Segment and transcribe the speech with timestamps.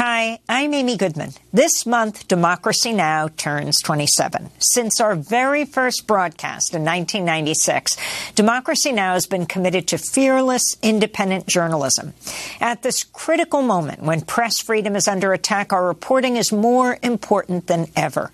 [0.00, 1.32] Hi, I'm Amy Goodman.
[1.52, 3.26] This month, Democracy Now!
[3.36, 4.48] turns 27.
[4.60, 7.96] Since our very first broadcast in 1996,
[8.36, 9.14] Democracy Now!
[9.14, 12.14] has been committed to fearless, independent journalism.
[12.60, 17.66] At this critical moment when press freedom is under attack, our reporting is more important
[17.66, 18.30] than ever.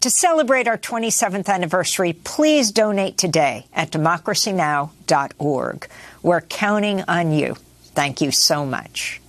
[0.00, 5.88] To celebrate our 27th anniversary, please donate today at democracynow.org.
[6.22, 7.56] We're counting on you.
[7.94, 9.22] Thank you so much.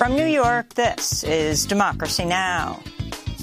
[0.00, 2.82] From New York, this is Democracy Now!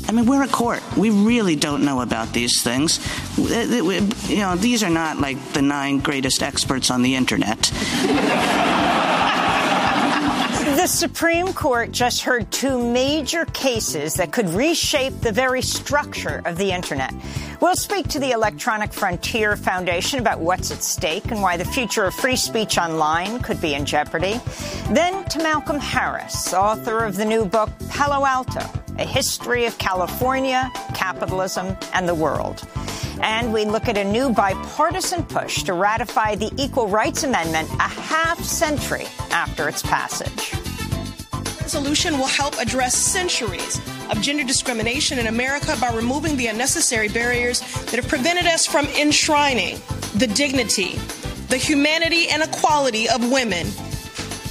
[0.08, 0.82] I mean, we're a court.
[0.98, 3.00] We really don't know about these things.
[3.38, 7.72] You know, these are not like the nine greatest experts on the internet.
[10.78, 16.56] The Supreme Court just heard two major cases that could reshape the very structure of
[16.56, 17.16] the Internet.
[17.60, 22.06] We'll speak to the Electronic Frontier Foundation about what's at stake and why the future
[22.06, 24.40] of free speech online could be in jeopardy.
[24.92, 28.62] Then to Malcolm Harris, author of the new book Palo Alto
[29.00, 32.68] A History of California, Capitalism, and the World.
[33.22, 37.90] And we look at a new bipartisan push to ratify the Equal Rights Amendment a
[37.90, 40.54] half century after its passage.
[41.62, 43.78] Resolution will help address centuries
[44.10, 48.86] of gender discrimination in America by removing the unnecessary barriers that have prevented us from
[48.88, 49.78] enshrining
[50.16, 50.94] the dignity,
[51.50, 53.68] the humanity, and equality of women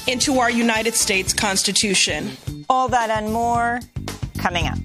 [0.06, 2.36] into our United States Constitution.
[2.68, 3.80] All that and more
[4.36, 4.78] coming up.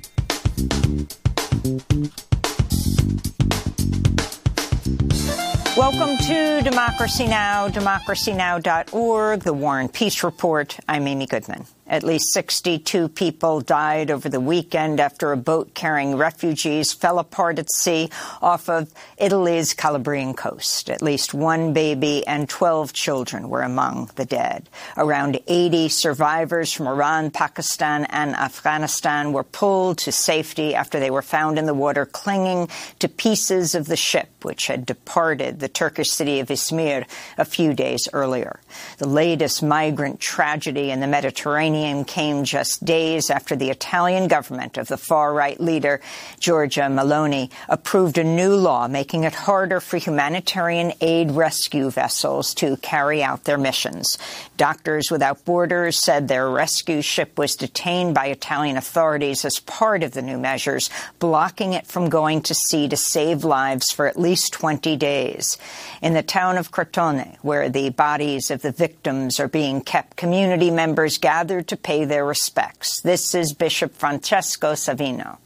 [5.78, 10.78] Welcome to Democracy Now!, democracynow.org, the War and Peace Report.
[10.88, 11.66] I'm Amy Goodman.
[11.92, 17.60] At least 62 people died over the weekend after a boat carrying refugees fell apart
[17.60, 18.10] at sea
[18.42, 20.90] off of Italy's Calabrian coast.
[20.90, 24.70] At least one baby and 12 children were among the dead.
[24.96, 31.22] Around 80 survivors from Iran, Pakistan, and Afghanistan were pulled to safety after they were
[31.22, 36.10] found in the water clinging to pieces of the ship which had departed the Turkish
[36.10, 37.06] city of Izmir
[37.38, 38.62] a few days earlier.
[38.98, 44.88] The latest migrant tragedy in the Mediterranean came just days after the Italian government of
[44.88, 46.00] the far-right leader
[46.40, 52.78] Giorgia Meloni approved a new law making it harder for humanitarian aid rescue vessels to
[52.78, 54.18] carry out their missions.
[54.58, 60.12] Doctors Without Borders said their rescue ship was detained by Italian authorities as part of
[60.12, 64.54] the new measures, blocking it from going to sea to save lives for at least
[64.54, 65.58] 20 days.
[66.02, 70.70] In the town of Crotone, where the bodies of the victims are being kept, community
[70.70, 73.00] members gathered to pay their respects.
[73.00, 75.38] This is Bishop Francesco Savino.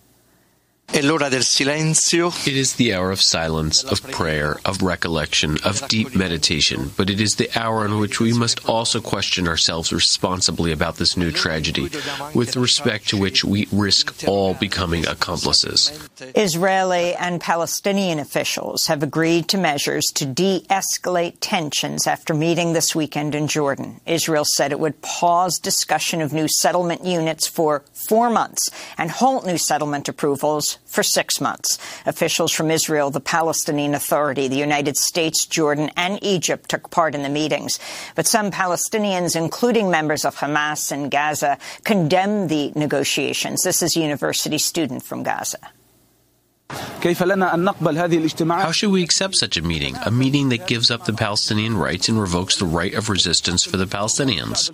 [0.98, 1.04] It
[2.48, 7.36] is the hour of silence, of prayer, of recollection, of deep meditation, but it is
[7.36, 11.90] the hour in which we must also question ourselves responsibly about this new tragedy,
[12.34, 16.08] with respect to which we risk all becoming accomplices.
[16.34, 23.36] Israeli and Palestinian officials have agreed to measures to de-escalate tensions after meeting this weekend
[23.36, 24.00] in Jordan.
[24.06, 29.46] Israel said it would pause discussion of new settlement units for four months and halt
[29.46, 31.78] new settlement approvals for six months.
[32.06, 37.24] Officials from Israel, the Palestinian Authority, the United States, Jordan, and Egypt took part in
[37.24, 37.80] the meetings.
[38.16, 43.62] But some Palestinians, including members of Hamas in Gaza, condemned the negotiations.
[43.64, 45.60] This is a university student from Gaza.
[47.06, 49.96] How should we accept such a meeting?
[50.06, 53.78] A meeting that gives up the Palestinian rights and revokes the right of resistance for
[53.78, 54.72] the Palestinians.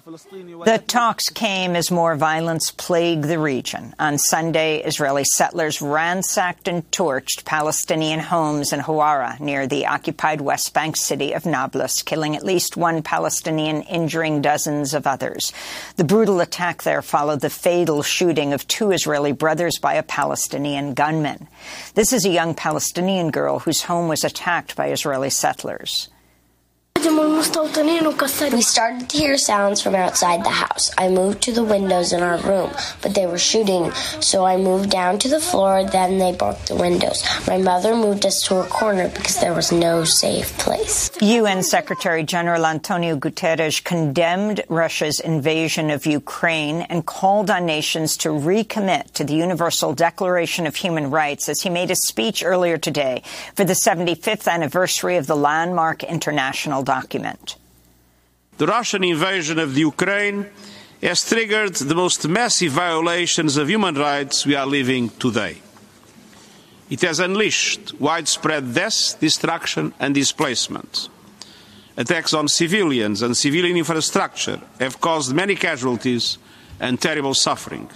[0.63, 3.93] The talks came as more violence plagued the region.
[3.99, 10.73] On Sunday, Israeli settlers ransacked and torched Palestinian homes in Hawara near the occupied West
[10.73, 15.51] Bank city of Nablus, killing at least one Palestinian, injuring dozens of others.
[15.97, 20.93] The brutal attack there followed the fatal shooting of two Israeli brothers by a Palestinian
[20.93, 21.49] gunman.
[21.93, 26.07] This is a young Palestinian girl whose home was attacked by Israeli settlers.
[28.51, 30.91] We started to hear sounds from outside the house.
[30.97, 32.69] I moved to the windows in our room,
[33.01, 35.83] but they were shooting, so I moved down to the floor.
[35.83, 37.23] Then they broke the windows.
[37.47, 41.09] My mother moved us to a corner because there was no safe place.
[41.21, 48.29] UN Secretary General Antonio Guterres condemned Russia's invasion of Ukraine and called on nations to
[48.29, 53.23] recommit to the Universal Declaration of Human Rights as he made a speech earlier today
[53.55, 57.55] for the 75th anniversary of the landmark international document.
[58.57, 60.39] The Russian invasion of the Ukraine
[61.01, 65.55] has triggered the most massive violations of human rights we are living today.
[66.89, 71.09] It has unleashed widespread death, destruction, and displacement.
[71.97, 76.37] Attacks on civilians and civilian infrastructure have caused many casualties
[76.79, 77.87] and terrible suffering.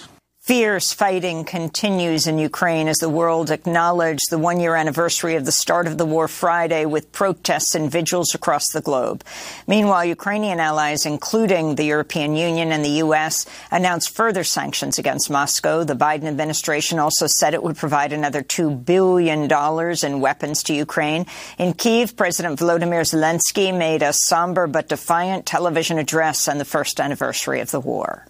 [0.46, 5.52] Fierce fighting continues in Ukraine as the world acknowledged the one year anniversary of the
[5.52, 9.24] start of the war Friday with protests and vigils across the globe.
[9.66, 15.84] Meanwhile, Ukrainian allies, including the European Union and the U.S., announced further sanctions against Moscow.
[15.84, 21.26] The Biden administration also said it would provide another $2 billion in weapons to Ukraine.
[21.58, 27.00] In Kiev, President Volodymyr Zelensky made a somber but defiant television address on the first
[27.00, 28.28] anniversary of the war.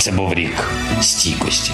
[0.00, 0.64] Це був рік
[1.00, 1.72] стійкості.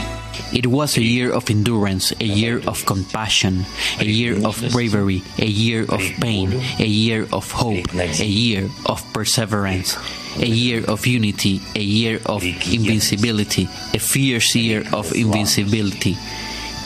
[0.52, 3.64] It was a year of endurance, a year of compassion,
[3.98, 6.48] a year of bravery, a year of pain,
[6.78, 7.88] a year of hope,
[8.28, 9.90] a year of perseverance,
[10.48, 12.40] a year of unity, a year of
[12.78, 13.64] invincibility,
[13.98, 16.14] a fierce year of invincibility.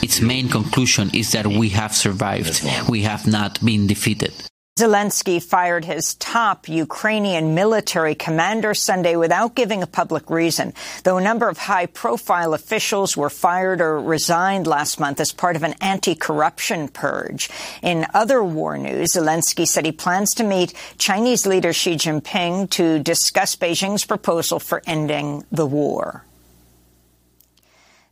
[0.01, 2.55] Its main conclusion is that we have survived.
[2.87, 4.33] We have not been defeated.
[4.78, 10.72] Zelensky fired his top Ukrainian military commander Sunday without giving a public reason,
[11.04, 15.56] though a number of high profile officials were fired or resigned last month as part
[15.56, 17.50] of an anti corruption purge.
[17.82, 22.98] In other war news, Zelensky said he plans to meet Chinese leader Xi Jinping to
[22.98, 26.24] discuss Beijing's proposal for ending the war.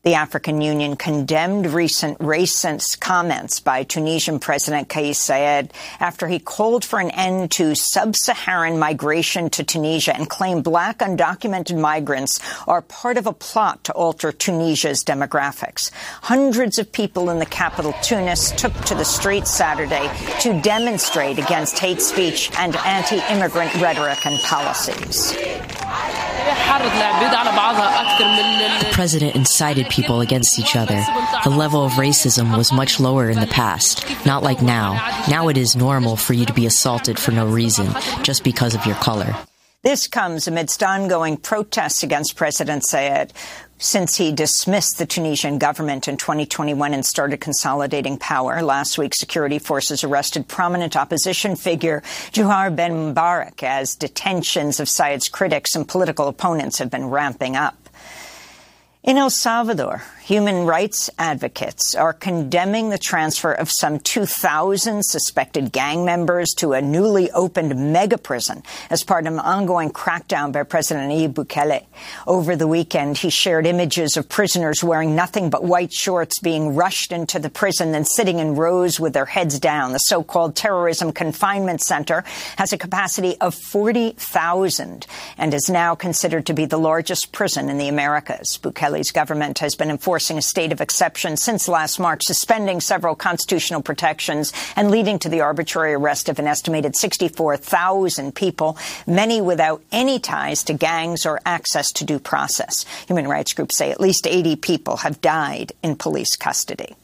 [0.03, 6.87] The African Union condemned recent racist comments by Tunisian President Kais Saied after he called
[6.87, 13.19] for an end to sub-Saharan migration to Tunisia and claimed black undocumented migrants are part
[13.19, 15.91] of a plot to alter Tunisia's demographics.
[16.23, 20.11] Hundreds of people in the capital, Tunis, took to the streets Saturday
[20.41, 25.37] to demonstrate against hate speech and anti-immigrant rhetoric and policies.
[28.81, 31.05] The president incited people against each other.
[31.45, 34.95] The level of racism was much lower in the past, not like now.
[35.29, 37.89] Now it is normal for you to be assaulted for no reason,
[38.23, 39.37] just because of your color.
[39.83, 43.31] This comes amidst ongoing protests against President Saied
[43.79, 48.63] since he dismissed the Tunisian government in 2021 and started consolidating power.
[48.63, 55.31] Last week, security forces arrested prominent opposition figure Juhar Ben Mubarak as detentions of Saied's
[55.31, 57.89] critics and political opponents have been ramping up.
[59.03, 66.05] In El Salvador, human rights advocates are condemning the transfer of some 2,000 suspected gang
[66.05, 71.11] members to a newly opened mega prison as part of an ongoing crackdown by President
[71.11, 71.87] Nayib Bukele.
[72.27, 77.11] Over the weekend, he shared images of prisoners wearing nothing but white shorts being rushed
[77.11, 79.93] into the prison and sitting in rows with their heads down.
[79.93, 82.23] The so-called terrorism confinement center
[82.59, 85.07] has a capacity of 40,000
[85.39, 88.59] and is now considered to be the largest prison in the Americas.
[88.63, 93.15] Bukele Bukele's government has been enforcing a state of exception since last March, suspending several
[93.15, 98.77] constitutional protections and leading to the arbitrary arrest of an estimated 64,000 people,
[99.07, 102.85] many without any ties to gangs or access to due process.
[103.07, 106.97] Human rights groups say at least 80 people have died in police custody.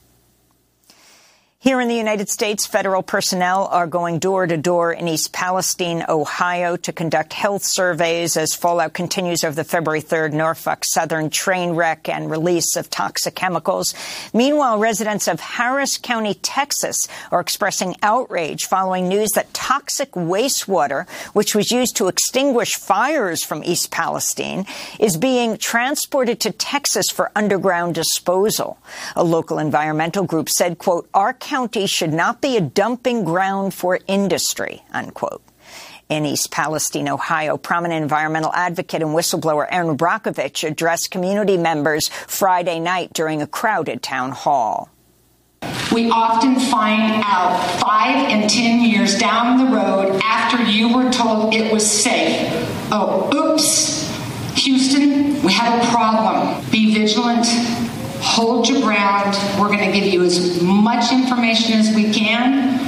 [1.59, 6.05] Here in the United States, federal personnel are going door to door in East Palestine,
[6.07, 11.71] Ohio, to conduct health surveys as fallout continues over the February 3rd Norfolk Southern train
[11.71, 13.95] wreck and release of toxic chemicals.
[14.35, 21.55] Meanwhile, residents of Harris County, Texas, are expressing outrage following news that toxic wastewater, which
[21.55, 24.67] was used to extinguish fires from East Palestine,
[25.01, 28.77] is being transported to Texas for underground disposal.
[29.17, 34.01] A local environmental group said, quote, our county should not be a dumping ground for
[34.09, 35.45] industry, unquote.
[36.09, 42.81] In East Palestine, Ohio, prominent environmental advocate and whistleblower Erin Brockovich addressed community members Friday
[42.81, 44.91] night during a crowded town hall.
[45.93, 51.55] We often find out five and ten years down the road after you were told
[51.55, 52.51] it was safe.
[52.91, 54.13] Oh, oops.
[54.65, 56.65] Houston, we have a problem.
[56.71, 57.47] Be vigilant
[58.27, 59.37] hold your ground.
[59.59, 62.81] We're going to give you as much information as we can.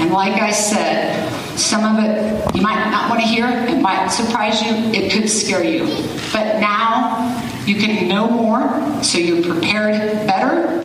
[0.00, 3.46] And like I said, some of it you might not want to hear.
[3.46, 4.72] It might surprise you.
[4.92, 5.86] It could scare you.
[6.32, 10.81] But now you can know more, so you're prepared better.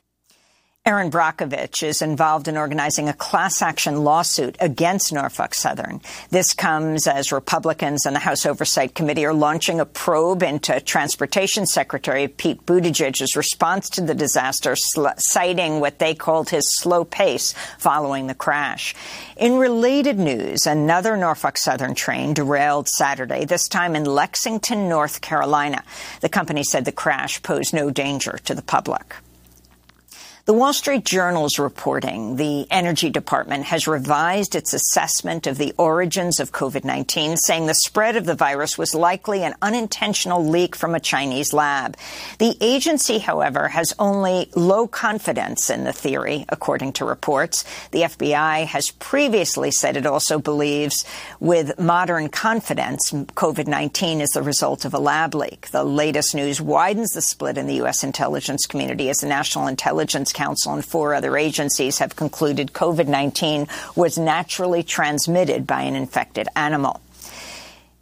[0.88, 6.00] Erin Brockovich is involved in organizing a class action lawsuit against Norfolk Southern.
[6.30, 11.66] This comes as Republicans and the House Oversight Committee are launching a probe into Transportation
[11.66, 14.78] Secretary Pete Buttigieg's response to the disaster,
[15.18, 18.96] citing what they called his slow pace following the crash.
[19.36, 25.84] In related news, another Norfolk Southern train derailed Saturday, this time in Lexington, North Carolina.
[26.22, 29.16] The company said the crash posed no danger to the public.
[30.48, 36.40] The Wall Street Journal's reporting the Energy Department has revised its assessment of the origins
[36.40, 41.02] of COVID-19, saying the spread of the virus was likely an unintentional leak from a
[41.02, 41.98] Chinese lab.
[42.40, 47.66] The agency, however, has only low confidence in the theory, according to reports.
[47.92, 51.04] The FBI has previously said it also believes
[51.42, 55.72] with modern confidence COVID-19 is the result of a lab leak.
[55.72, 58.02] The latest news widens the split in the U.S.
[58.02, 64.20] intelligence community as the National Intelligence Council and four other agencies have concluded COVID-19 was
[64.20, 67.02] naturally transmitted by an infected animal.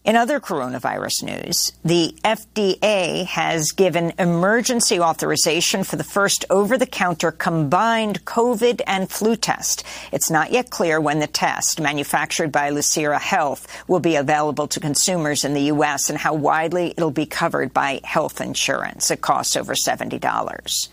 [0.04, 8.26] In other coronavirus news, the FDA has given emergency authorization for the first over-the-counter combined
[8.26, 9.84] COVID and flu test.
[10.12, 14.80] It's not yet clear when the test, manufactured by Lucira Health, will be available to
[14.82, 16.10] consumers in the U.S.
[16.10, 19.10] and how widely it'll be covered by health insurance.
[19.10, 20.90] It costs over $70.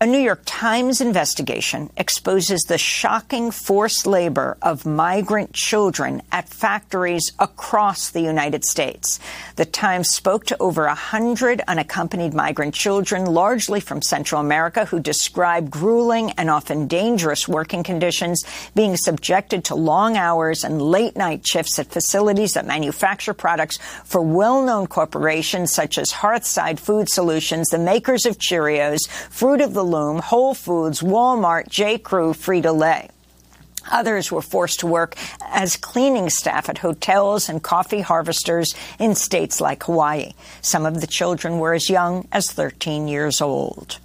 [0.00, 7.32] A New York Times investigation exposes the shocking forced labor of migrant children at factories
[7.40, 9.18] across the United States.
[9.56, 15.00] The Times spoke to over a hundred unaccompanied migrant children, largely from Central America, who
[15.00, 18.44] described grueling and often dangerous working conditions,
[18.76, 24.20] being subjected to long hours and late night shifts at facilities that manufacture products for
[24.20, 30.18] well-known corporations such as Hearthside Food Solutions, the makers of Cheerios, Fruit of the Loom,
[30.18, 31.98] Whole Foods, Walmart, J.
[31.98, 33.08] Crew, Frito-Lay.
[33.90, 35.16] Others were forced to work
[35.46, 40.32] as cleaning staff at hotels and coffee harvesters in states like Hawaii.
[40.60, 43.98] Some of the children were as young as 13 years old.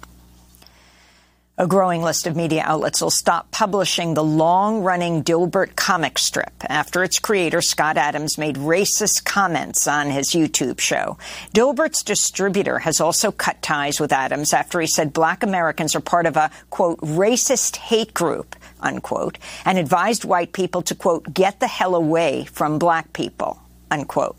[1.56, 7.04] A growing list of media outlets will stop publishing the long-running Dilbert comic strip after
[7.04, 11.16] its creator, Scott Adams, made racist comments on his YouTube show.
[11.54, 16.26] Dilbert's distributor has also cut ties with Adams after he said black Americans are part
[16.26, 21.68] of a, quote, racist hate group, unquote, and advised white people to, quote, get the
[21.68, 24.36] hell away from black people, unquote.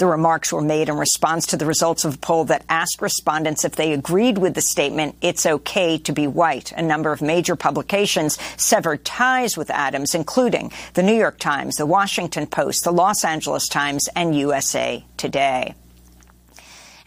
[0.00, 3.66] The remarks were made in response to the results of a poll that asked respondents
[3.66, 6.72] if they agreed with the statement, it's okay to be white.
[6.72, 11.84] A number of major publications severed ties with Adams, including the New York Times, the
[11.84, 15.74] Washington Post, the Los Angeles Times, and USA Today.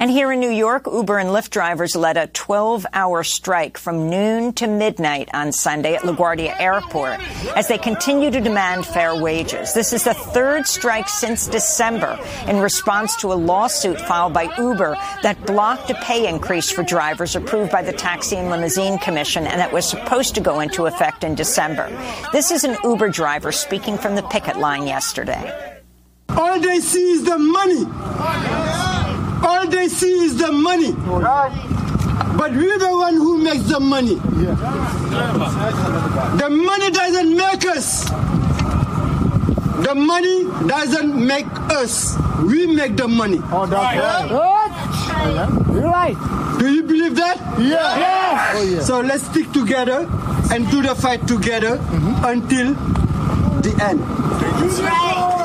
[0.04, 4.52] And here in New York, Uber and Lyft drivers led a 12-hour strike from noon
[4.56, 7.22] to midnight on Sunday at LaGuardia Airport
[7.56, 9.74] as they continue to demand fair wages.
[9.74, 12.20] This is the third strike since December
[12.50, 17.38] in response to a lawsuit filed by Uber that blocked a pay increase for drivers
[17.38, 21.24] approved by the Taxi and Limousine Commission and that was supposed to go into effect
[21.24, 21.88] in December.
[22.34, 25.82] This is an Uber driver speaking from the picket line yesterday.
[26.28, 29.03] All they see is the money.
[29.44, 30.94] All they see is the money.
[32.38, 34.16] But we're the one who makes the money.
[36.40, 38.10] The money doesn't make us.
[39.84, 42.16] The money doesn't make us.
[42.44, 43.40] We make the money.
[43.52, 44.30] Oh, that's right.
[45.74, 46.16] You're right.
[46.60, 47.38] Do you believe that?
[47.60, 47.98] Yeah.
[47.98, 48.56] Yes.
[48.56, 48.82] Oh, yeah.
[48.82, 50.08] So let's stick together
[50.52, 52.26] and do the fight together mm-hmm.
[52.26, 52.74] until
[53.62, 54.00] the end.
[54.00, 55.43] That's right.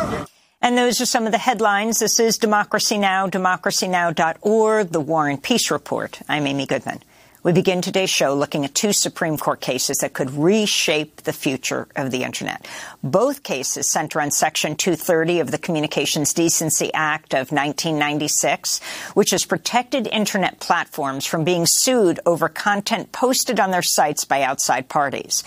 [0.69, 2.01] And those are some of the headlines.
[2.01, 6.21] This is Democracy Now!, democracynow.org, The War and Peace Report.
[6.29, 7.03] I'm Amy Goodman.
[7.43, 11.89] We begin today's show looking at two Supreme Court cases that could reshape the future
[11.97, 12.69] of the Internet.
[13.03, 18.83] Both cases center on Section 230 of the Communications Decency Act of 1996,
[19.15, 24.43] which has protected Internet platforms from being sued over content posted on their sites by
[24.43, 25.43] outside parties.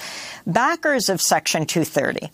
[0.48, 2.32] Backers of Section 230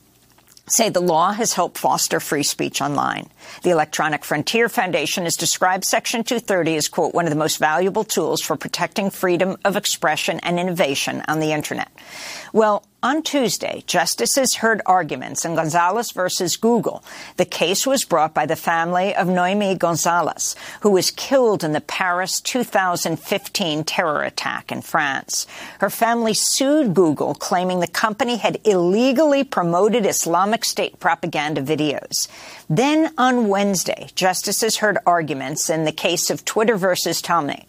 [0.68, 3.30] say the law has helped foster free speech online.
[3.64, 8.04] The Electronic Frontier Foundation has described Section 230 as, quote, one of the most valuable
[8.04, 11.90] tools for protecting freedom of expression and innovation on the Internet.
[12.54, 17.04] Well, On Tuesday, justices heard arguments in Gonzalez versus Google.
[17.36, 21.82] The case was brought by the family of Nohemi Gonzalez, who was killed in the
[21.82, 25.46] Paris 2015 terror attack in France.
[25.78, 32.28] Her family sued Google, claiming the company had illegally promoted Islamic State propaganda videos.
[32.68, 37.66] Then on Wednesday, justices heard arguments in the case of Twitter versus Taamneh.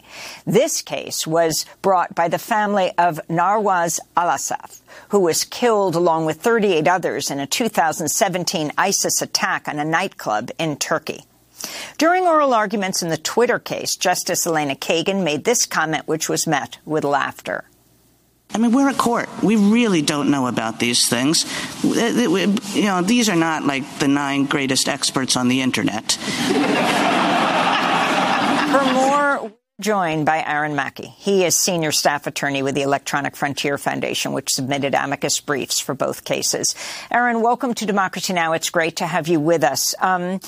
[0.47, 4.78] This case was brought by the family of Nawras Alassaf,
[5.09, 10.51] who was killed along with 38 others in a 2017 ISIS attack on a nightclub
[10.57, 11.23] in Turkey.
[11.97, 16.47] During oral arguments in the Twitter case, Justice Elena Kagan made this comment, which was
[16.47, 17.65] met with laughter.
[18.51, 19.29] I mean, we're a court.
[19.43, 21.45] We really don't know about these things.
[21.83, 26.17] You know, these are not like the nine greatest experts on the internet.
[29.79, 31.07] Joined by Aaron Mackey.
[31.07, 35.95] He is senior staff attorney with the Electronic Frontier Foundation, which submitted amicus briefs for
[35.95, 36.75] both cases.
[37.09, 38.51] Aaron, welcome to Democracy Now!
[38.51, 39.95] It's great to have you with us.
[39.99, 40.41] Um,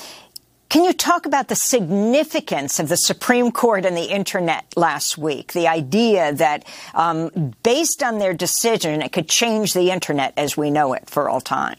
[0.68, 5.54] can you talk about the significance of the Supreme Court and the Internet last week?
[5.54, 10.70] The idea that, um, based on their decision, it could change the Internet as we
[10.70, 11.76] know it for all time.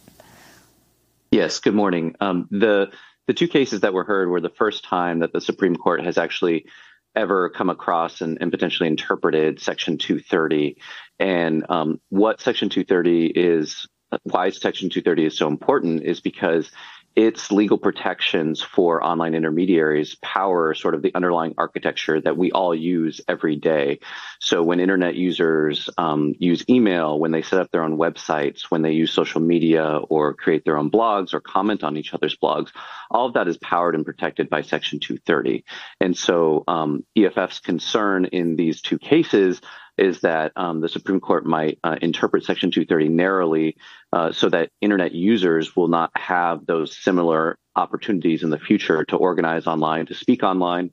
[1.29, 1.59] Yes.
[1.59, 2.15] Good morning.
[2.19, 2.91] Um, the
[3.27, 6.17] the two cases that were heard were the first time that the Supreme Court has
[6.17, 6.65] actually
[7.15, 10.77] ever come across and, and potentially interpreted Section 230.
[11.19, 13.87] And um, what Section 230 is,
[14.23, 16.71] why Section 230 is so important is because
[17.15, 22.73] its legal protections for online intermediaries power sort of the underlying architecture that we all
[22.73, 23.99] use every day.
[24.39, 28.81] So when internet users um, use email, when they set up their own websites, when
[28.81, 32.71] they use social media or create their own blogs or comment on each other's blogs,
[33.11, 35.63] all of that is powered and protected by Section 230.
[35.99, 39.61] And so um, EFF's concern in these two cases
[39.97, 43.77] is that um, the Supreme Court might uh, interpret Section 230 narrowly
[44.11, 49.15] uh, so that internet users will not have those similar opportunities in the future to
[49.15, 50.91] organize online, to speak online,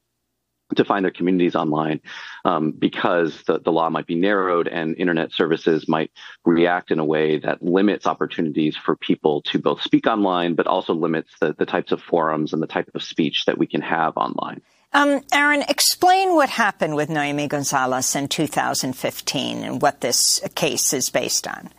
[0.77, 2.01] to find their communities online
[2.45, 6.11] um, because the, the law might be narrowed and internet services might
[6.45, 10.95] react in a way that limits opportunities for people to both speak online, but also
[10.95, 14.17] limits the, the types of forums and the type of speech that we can have
[14.17, 14.61] online.
[14.93, 21.11] Um, Aaron, explain what happened with Nohemi Gonzalez in 2015 and what this case is
[21.11, 21.71] based on.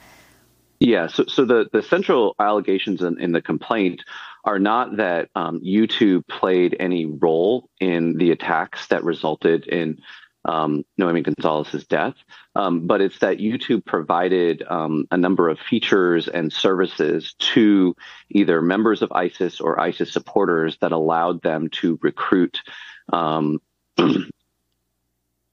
[0.79, 4.03] Yeah, so, so the, the central allegations in, in the complaint
[4.45, 10.01] are not that um, YouTube played any role in the attacks that resulted in
[10.45, 12.15] um, Nohemi Gonzalez's death,
[12.55, 17.95] um, but it's that YouTube provided um, a number of features and services to
[18.29, 22.57] either members of ISIS or ISIS supporters that allowed them to recruit
[23.11, 23.59] um,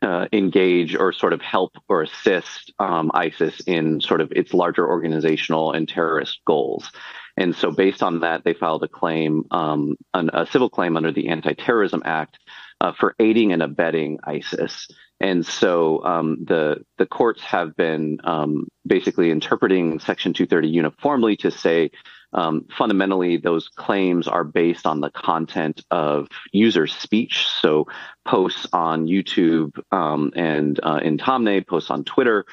[0.02, 4.86] uh, engage or sort of help or assist um, ISIS in sort of its larger
[4.86, 6.90] organizational and terrorist goals.
[7.36, 11.12] And so, based on that, they filed a claim, um, an, a civil claim under
[11.12, 12.38] the Anti-Terrorism Act
[12.80, 14.88] uh, for aiding and abetting ISIS.
[15.20, 21.50] And so um, the the courts have been um, basically interpreting Section 230 uniformly to
[21.50, 21.90] say
[22.32, 27.46] um, fundamentally those claims are based on the content of user speech.
[27.46, 27.86] So
[28.24, 32.44] posts on YouTube um, and uh, in Taamneh, posts on Twitter.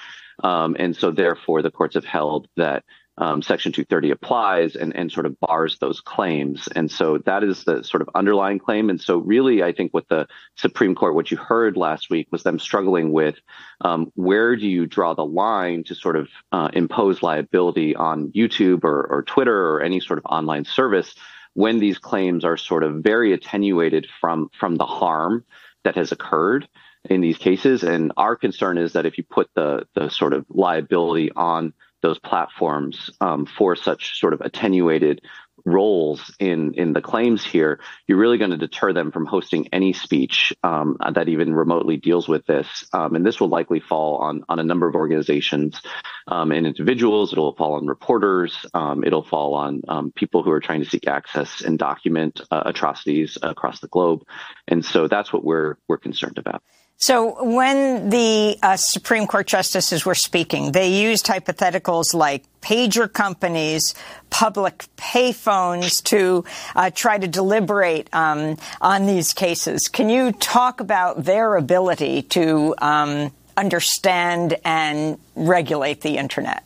[0.43, 2.83] Um, and so therefore the courts have held that
[3.17, 6.67] um, Section 230 applies and, and sort of bars those claims.
[6.75, 8.89] And so that is the sort of underlying claim.
[8.89, 12.43] And so, really, I think what the Supreme Court, what you heard last week, was
[12.43, 13.35] them struggling with
[13.81, 18.83] um, where do you draw the line to sort of uh, impose liability on YouTube
[18.83, 21.15] or, or Twitter or any sort of online service
[21.53, 25.45] when these claims are sort of very attenuated from from the harm
[25.85, 26.67] that has occurred
[27.09, 27.83] in these cases.
[27.83, 31.73] And our concern is that if you put the the sort of liability on
[32.05, 35.21] those platforms um, for such sort of attenuated
[35.65, 39.91] roles in in the claims here, you're really going to deter them from hosting any
[39.91, 42.67] speech um, that even remotely deals with this.
[42.93, 45.81] Um, and this will likely fall on on a number of organizations
[46.27, 47.33] um, and individuals.
[47.33, 48.55] It'll fall on reporters.
[48.75, 52.61] Um, it'll fall on um, people who are trying to seek access and document uh,
[52.67, 54.21] atrocities across the globe.
[54.67, 56.61] And so that's what we're we're concerned about.
[56.97, 63.93] So when the uh, Supreme Court justices were speaking, they used hypotheticals like pager companies,
[64.29, 69.89] public payphones to uh, try to deliberate um, on these cases.
[69.89, 76.63] Can you talk about their ability to um, understand and regulate the internet?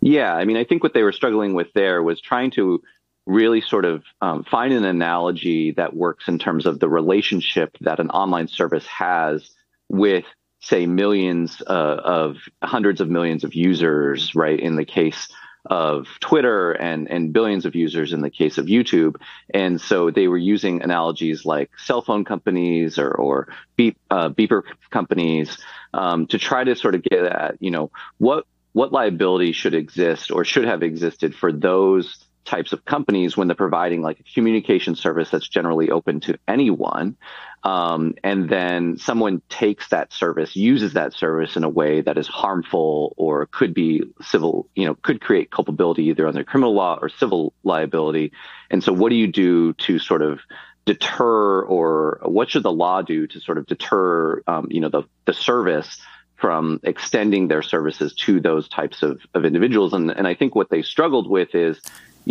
[0.00, 2.82] Yeah, I mean, I think what they were struggling with there was trying to
[3.30, 8.00] really sort of um, find an analogy that works in terms of the relationship that
[8.00, 9.50] an online service has
[9.88, 10.24] with
[10.60, 14.58] say millions uh, of hundreds of millions of users, right?
[14.58, 15.28] In the case
[15.66, 19.16] of Twitter and and billions of users in the case of YouTube,
[19.52, 24.62] and so they were using analogies like cell phone companies or or beep, uh, beeper
[24.90, 25.58] companies
[25.94, 30.30] um, to try to sort of get at you know what what liability should exist
[30.30, 34.96] or should have existed for those types of companies when they're providing like a communication
[34.96, 37.16] service that's generally open to anyone
[37.62, 42.26] um, and then someone takes that service, uses that service in a way that is
[42.26, 47.10] harmful or could be civil, you know, could create culpability either under criminal law or
[47.10, 48.32] civil liability.
[48.70, 50.40] And so, what do you do to sort of
[50.86, 55.02] deter, or what should the law do to sort of deter, um, you know, the
[55.26, 56.00] the service
[56.36, 59.92] from extending their services to those types of, of individuals?
[59.92, 61.78] And and I think what they struggled with is,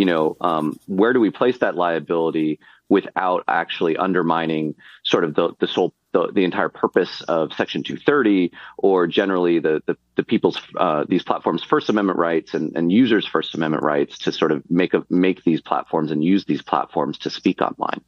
[0.00, 2.58] you know, um, where do we place that liability?
[2.90, 8.50] without actually undermining sort of the the sole the, the entire purpose of Section 230
[8.76, 13.26] or generally the the, the people's uh, these platforms' First Amendment rights and, and users'
[13.26, 17.16] First Amendment rights to sort of make a, make these platforms and use these platforms
[17.18, 18.00] to speak online.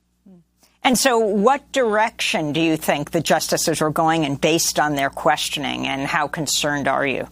[0.83, 5.11] And so, what direction do you think the justices are going in based on their
[5.11, 7.29] questioning, and how concerned are you?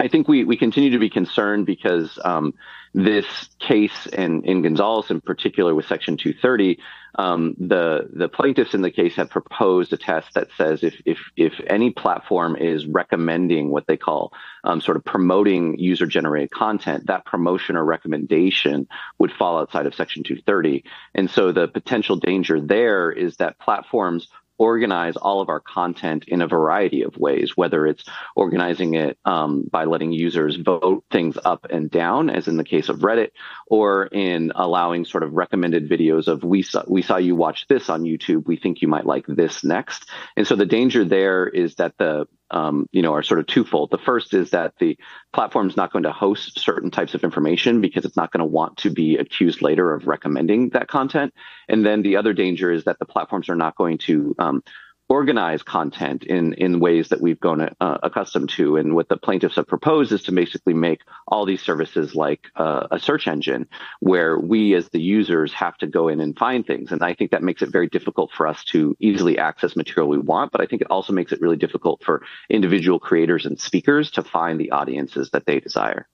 [0.00, 2.54] I think we, we continue to be concerned because um,
[2.94, 3.26] this
[3.58, 6.78] case and in Gonzalez in particular with Section 230,
[7.16, 11.18] um, the the plaintiffs in the case have proposed a test that says if if
[11.36, 14.32] if any platform is recommending what they call
[14.62, 18.86] um, sort of promoting user generated content, that promotion or recommendation
[19.18, 20.84] would fall outside of Section 230.
[21.14, 24.28] And so the potential danger there is that platforms
[24.58, 28.04] organize all of our content in a variety of ways, whether it's
[28.36, 32.88] organizing it um, by letting users vote things up and down, as in the case
[32.88, 33.30] of Reddit,
[33.68, 37.88] or in allowing sort of recommended videos of we saw we saw you watch this
[37.88, 40.08] on YouTube, we think you might like this next.
[40.36, 43.90] And so the danger there is that the um, you know, are sort of twofold.
[43.90, 44.98] The first is that the
[45.32, 48.46] platform is not going to host certain types of information because it's not going to
[48.46, 51.34] want to be accused later of recommending that content.
[51.68, 54.62] And then the other danger is that the platforms are not going to um,
[55.08, 58.76] organize content in in ways that we've grown uh, accustomed to.
[58.76, 62.86] And what the plaintiffs have proposed is to basically make all these services like uh,
[62.90, 63.66] a search engine,
[64.00, 66.92] where we as the users have to go in and find things.
[66.92, 70.18] And I think that makes it very difficult for us to easily access material we
[70.18, 70.52] want.
[70.52, 74.22] But I think it also makes it really difficult for individual creators and speakers to
[74.22, 76.06] find the audiences that they desire.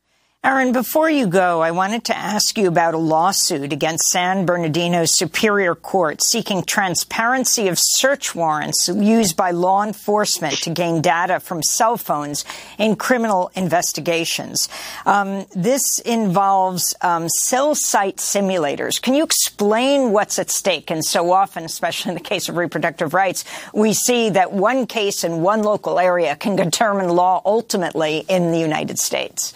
[0.44, 5.11] Aaron, before you go, I wanted to ask you about a lawsuit against San Bernardino's
[5.11, 11.62] Superior Court seeking transparency of search warrants used by law enforcement to gain data from
[11.62, 12.44] cell phones
[12.76, 14.68] in criminal investigations.
[15.07, 19.00] Um, this involves um, cell site simulators.
[19.00, 20.90] Can you explain what's at stake?
[20.90, 25.24] And so often, especially in the case of reproductive rights, we see that one case
[25.24, 29.54] in one local area can determine law ultimately in the United States.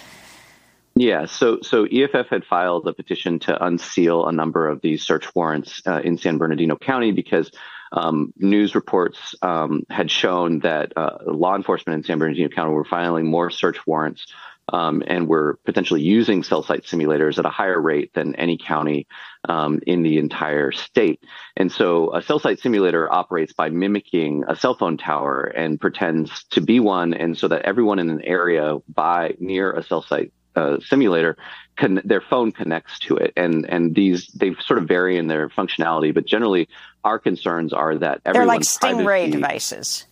[1.00, 5.32] Yeah, so so EFF had filed a petition to unseal a number of these search
[5.32, 7.52] warrants uh, in San Bernardino County because
[7.92, 12.84] um, news reports um, had shown that uh, law enforcement in San Bernardino County were
[12.84, 14.26] filing more search warrants
[14.72, 19.06] um, and were potentially using cell site simulators at a higher rate than any county
[19.48, 21.22] um, in the entire state.
[21.56, 26.42] And so a cell site simulator operates by mimicking a cell phone tower and pretends
[26.50, 27.14] to be one.
[27.14, 31.36] And so that everyone in an area by near a cell site uh, simulator,
[31.76, 35.48] con- their phone connects to it, and and these they sort of vary in their
[35.48, 36.68] functionality, but generally
[37.04, 40.06] our concerns are that they're like Stingray privacy, devices.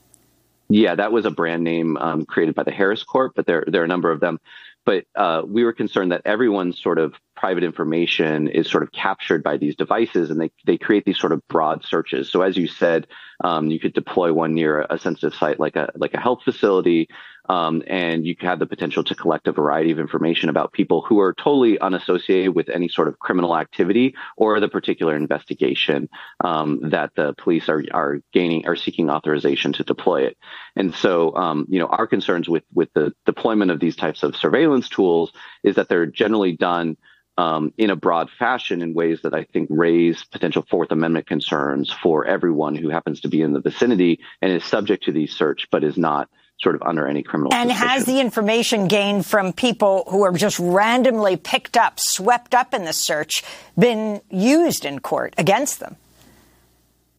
[0.68, 3.82] Yeah, that was a brand name um, created by the Harris Corp, but there there
[3.82, 4.38] are a number of them.
[4.84, 9.42] But uh, we were concerned that everyone's sort of private information is sort of captured
[9.42, 12.30] by these devices, and they they create these sort of broad searches.
[12.30, 13.06] So as you said,
[13.44, 17.08] um, you could deploy one near a sensitive site like a like a health facility,
[17.48, 21.20] um, and you have the potential to collect a variety of information about people who
[21.20, 26.08] are totally unassociated with any sort of criminal activity or the particular investigation
[26.42, 30.36] um, that the police are are gaining are seeking authorization to deploy it.
[30.74, 34.36] And so, um, you know, our concerns with with the deployment of these types of
[34.36, 36.96] surveillance tools is that they're generally done
[37.38, 41.90] um, in a broad fashion in ways that I think raise potential Fourth Amendment concerns
[41.90, 45.68] for everyone who happens to be in the vicinity and is subject to these search,
[45.70, 47.88] but is not sort of under any criminal and suspicion.
[47.88, 52.84] has the information gained from people who are just randomly picked up swept up in
[52.84, 53.44] the search
[53.78, 55.96] been used in court against them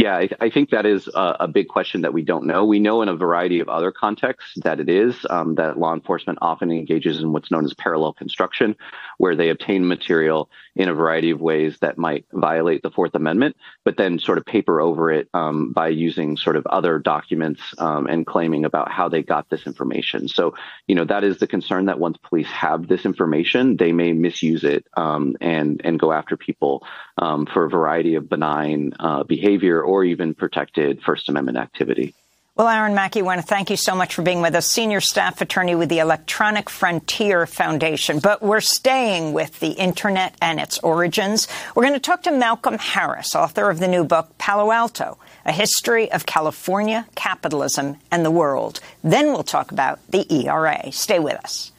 [0.08, 2.64] yeah I, I, think that is a, a, big question that we don't know.
[2.64, 6.40] We know in a variety of other contexts that it is, um, that law enforcement
[6.42, 8.76] often engages in what's known as parallel construction,
[9.18, 13.56] where they obtain material in a variety of ways that might violate the Fourth Amendment,
[13.84, 18.06] but then sort of paper over it um, by using sort of other documents um,
[18.08, 20.28] and claiming about how they got this information.
[20.28, 20.54] So,
[20.88, 24.64] you know, that is the concern that once police have this information, they may misuse
[24.64, 26.86] it um, and and go after people
[27.18, 32.14] um, for a variety of benign uh, behavior or even protected First Amendment activity.
[32.58, 35.00] Well, Aaron Mackey, I want to thank you so much for being with us, senior
[35.00, 38.18] staff attorney with the Electronic Frontier Foundation.
[38.18, 41.48] But we're staying with the internet and its origins.
[41.76, 45.52] We're going to talk to Malcolm Harris, author of the new book, Palo Alto, A
[45.52, 48.80] History of California, Capitalism, and the World.
[49.04, 50.92] Then we'll talk about the ERA.
[50.92, 51.72] Stay with us.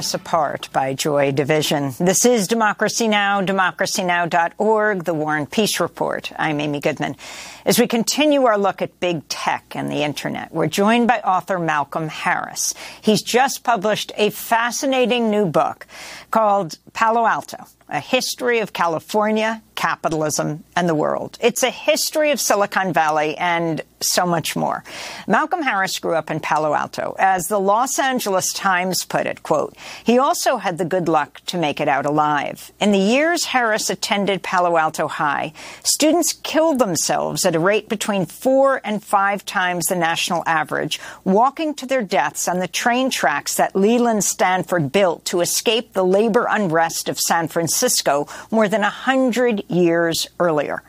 [0.00, 1.92] Us Apart by Joy Division.
[2.00, 6.32] This is Democracy Now!, democracynow.org, The War and Peace Report.
[6.38, 7.16] I'm Amy Goodman.
[7.66, 11.58] As we continue our look at big tech and the internet, we're joined by author
[11.58, 12.72] Malcolm Harris.
[13.02, 15.86] He's just published a fascinating new book
[16.30, 21.38] called Palo Alto, a history of California, capitalism, and the world.
[21.40, 24.84] It's a history of Silicon Valley and so much more.
[25.26, 27.16] Malcolm Harris grew up in Palo Alto.
[27.18, 29.74] As the Los Angeles Times put it, quote,
[30.04, 32.72] he also had the good luck to make it out alive.
[32.80, 38.26] In the years Harris attended Palo Alto High, students killed themselves at a rate between
[38.26, 43.54] four and five times the national average, walking to their deaths on the train tracks
[43.56, 47.79] that Leland Stanford built to escape the labor unrest of San Francisco
[48.50, 50.82] more than a hundred years earlier.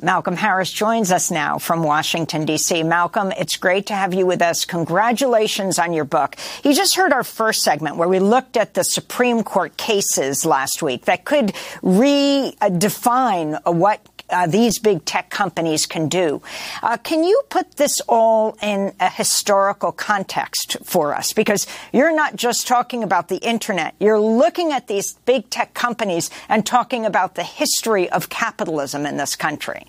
[0.00, 2.84] Malcolm Harris joins us now from Washington, D.C.
[2.84, 4.64] Malcolm, it's great to have you with us.
[4.64, 6.36] Congratulations on your book.
[6.62, 10.82] You just heard our first segment where we looked at the Supreme Court cases last
[10.82, 11.48] week that could
[11.82, 16.42] redefine what uh, these big tech companies can do.
[16.82, 21.32] Uh, can you put this all in a historical context for us?
[21.32, 26.30] Because you're not just talking about the internet, you're looking at these big tech companies
[26.48, 29.86] and talking about the history of capitalism in this country.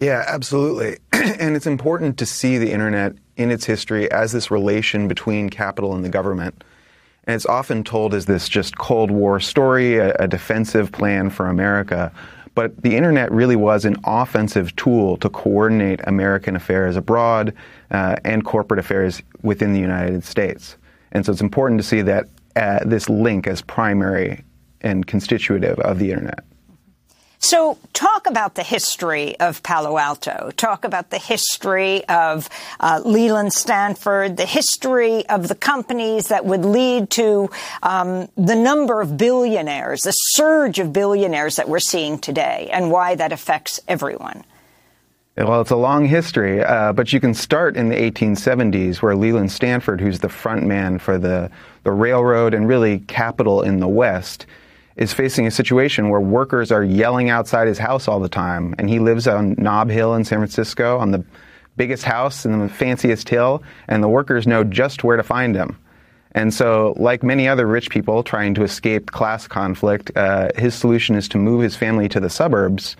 [0.00, 0.98] Yeah, absolutely.
[1.12, 5.94] and it's important to see the internet in its history as this relation between capital
[5.94, 6.64] and the government.
[7.24, 11.48] And it's often told as this just Cold War story, a, a defensive plan for
[11.48, 12.12] America.
[12.56, 17.54] But the internet really was an offensive tool to coordinate American affairs abroad
[17.90, 20.78] uh, and corporate affairs within the United States.
[21.12, 24.42] And so it's important to see that uh, this link as primary
[24.80, 26.44] and constitutive of the internet.
[27.38, 30.50] So, talk about the history of Palo Alto.
[30.56, 32.48] Talk about the history of
[32.80, 37.50] uh, Leland Stanford, the history of the companies that would lead to
[37.82, 43.14] um, the number of billionaires, the surge of billionaires that we're seeing today, and why
[43.14, 44.42] that affects everyone.
[45.36, 49.52] Well, it's a long history, uh, but you can start in the 1870s, where Leland
[49.52, 51.50] Stanford, who's the front man for the,
[51.82, 54.46] the railroad and really capital in the West,
[54.96, 58.74] is facing a situation where workers are yelling outside his house all the time.
[58.78, 61.24] And he lives on Nob Hill in San Francisco on the
[61.76, 65.78] biggest house and the fanciest hill, and the workers know just where to find him.
[66.32, 71.16] And so, like many other rich people trying to escape class conflict, uh, his solution
[71.16, 72.96] is to move his family to the suburbs.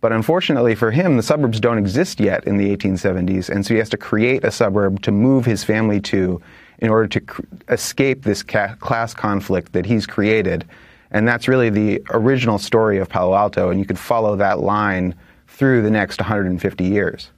[0.00, 3.78] But unfortunately for him, the suburbs don't exist yet in the 1870s, and so he
[3.78, 6.40] has to create a suburb to move his family to
[6.78, 10.64] in order to cr- escape this ca- class conflict that he's created.
[11.10, 15.14] And that's really the original story of Palo Alto, and you could follow that line
[15.48, 17.30] through the next 150 years.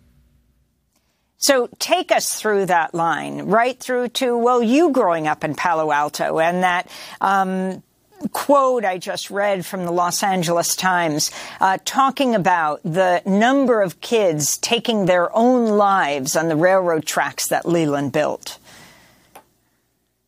[1.38, 5.90] So take us through that line, right through to, well, you growing up in Palo
[5.90, 6.88] Alto and that
[7.20, 7.82] um,
[8.30, 11.30] quote I just read from the Los Angeles Times
[11.60, 17.48] uh, talking about the number of kids taking their own lives on the railroad tracks
[17.48, 18.58] that Leland built.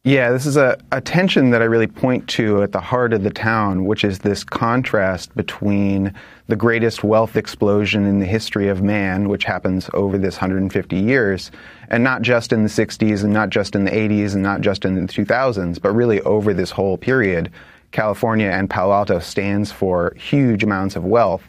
[0.07, 3.23] Yeah, this is a, a, tension that I really point to at the heart of
[3.23, 6.13] the town, which is this contrast between
[6.47, 11.51] the greatest wealth explosion in the history of man, which happens over this 150 years,
[11.89, 14.85] and not just in the 60s and not just in the 80s and not just
[14.85, 17.51] in the 2000s, but really over this whole period.
[17.91, 21.49] California and Palo Alto stands for huge amounts of wealth.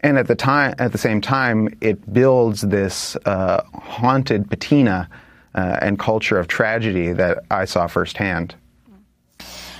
[0.00, 5.10] And at the time, at the same time, it builds this uh, haunted patina
[5.54, 8.54] uh, and culture of tragedy that I saw firsthand.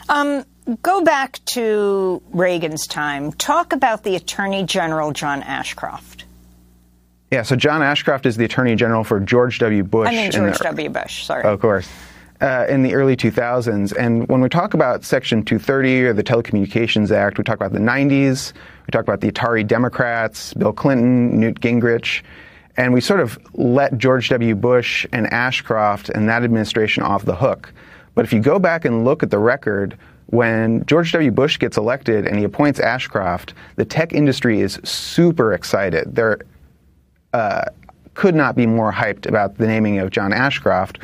[0.08, 0.44] Um,
[0.82, 3.32] go back to Reagan's time.
[3.32, 6.24] Talk about the Attorney General John Ashcroft.
[7.30, 9.82] Yeah, so John Ashcroft is the Attorney General for George W.
[9.82, 10.08] Bush.
[10.08, 10.90] I mean George the, W.
[10.90, 11.24] Bush.
[11.24, 11.44] Sorry.
[11.44, 11.88] Of course.
[12.42, 13.96] Uh, in the early 2000s.
[13.96, 17.78] And when we talk about Section 230 or the Telecommunications Act, we talk about the
[17.78, 18.52] 90s,
[18.86, 22.22] we talk about the Atari Democrats, Bill Clinton, Newt Gingrich.
[22.76, 24.54] And we sort of let George W.
[24.54, 27.72] Bush and Ashcroft and that administration off the hook.
[28.14, 31.30] But if you go back and look at the record, when George W.
[31.30, 36.14] Bush gets elected and he appoints Ashcroft, the tech industry is super excited.
[36.14, 36.38] There
[37.34, 37.64] uh,
[38.14, 40.98] could not be more hyped about the naming of John Ashcroft,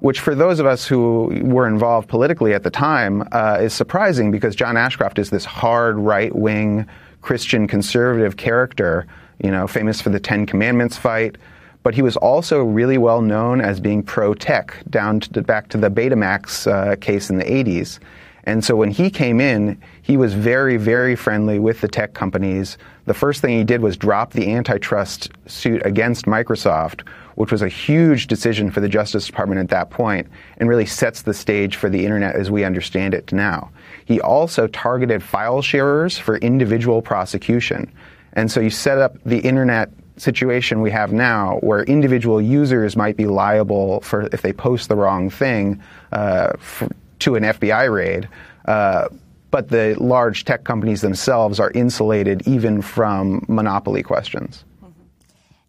[0.00, 4.30] which for those of us who were involved politically at the time uh, is surprising
[4.30, 6.86] because John Ashcroft is this hard right wing
[7.20, 9.06] Christian conservative character
[9.42, 11.36] you know, famous for the Ten Commandments fight.
[11.82, 15.78] But he was also really well known as being pro tech, down to back to
[15.78, 17.98] the Betamax uh, case in the 80s.
[18.44, 22.78] And so when he came in, he was very, very friendly with the tech companies.
[23.04, 27.68] The first thing he did was drop the antitrust suit against Microsoft, which was a
[27.68, 30.26] huge decision for the Justice Department at that point
[30.56, 33.70] and really sets the stage for the internet as we understand it now.
[34.04, 37.90] He also targeted file sharers for individual prosecution.
[38.32, 43.16] And so you set up the internet situation we have now where individual users might
[43.16, 46.88] be liable for if they post the wrong thing uh, for,
[47.20, 48.28] to an FBI raid.
[48.66, 49.08] Uh,
[49.50, 54.64] but the large tech companies themselves are insulated even from monopoly questions.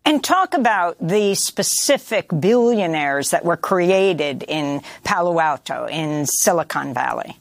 [0.03, 7.37] And talk about the specific billionaires that were created in Palo Alto, in Silicon Valley.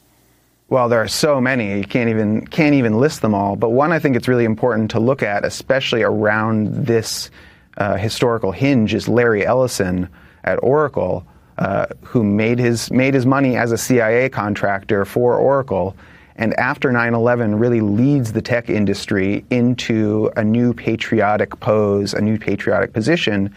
[0.71, 3.57] Well, there are so many you can't even can't even list them all.
[3.57, 7.29] But one I think it's really important to look at, especially around this
[7.75, 10.07] uh, historical hinge, is Larry Ellison
[10.45, 11.25] at Oracle,
[11.57, 15.93] uh, who made his made his money as a CIA contractor for Oracle,
[16.37, 22.39] and after 9/11 really leads the tech industry into a new patriotic pose, a new
[22.39, 23.53] patriotic position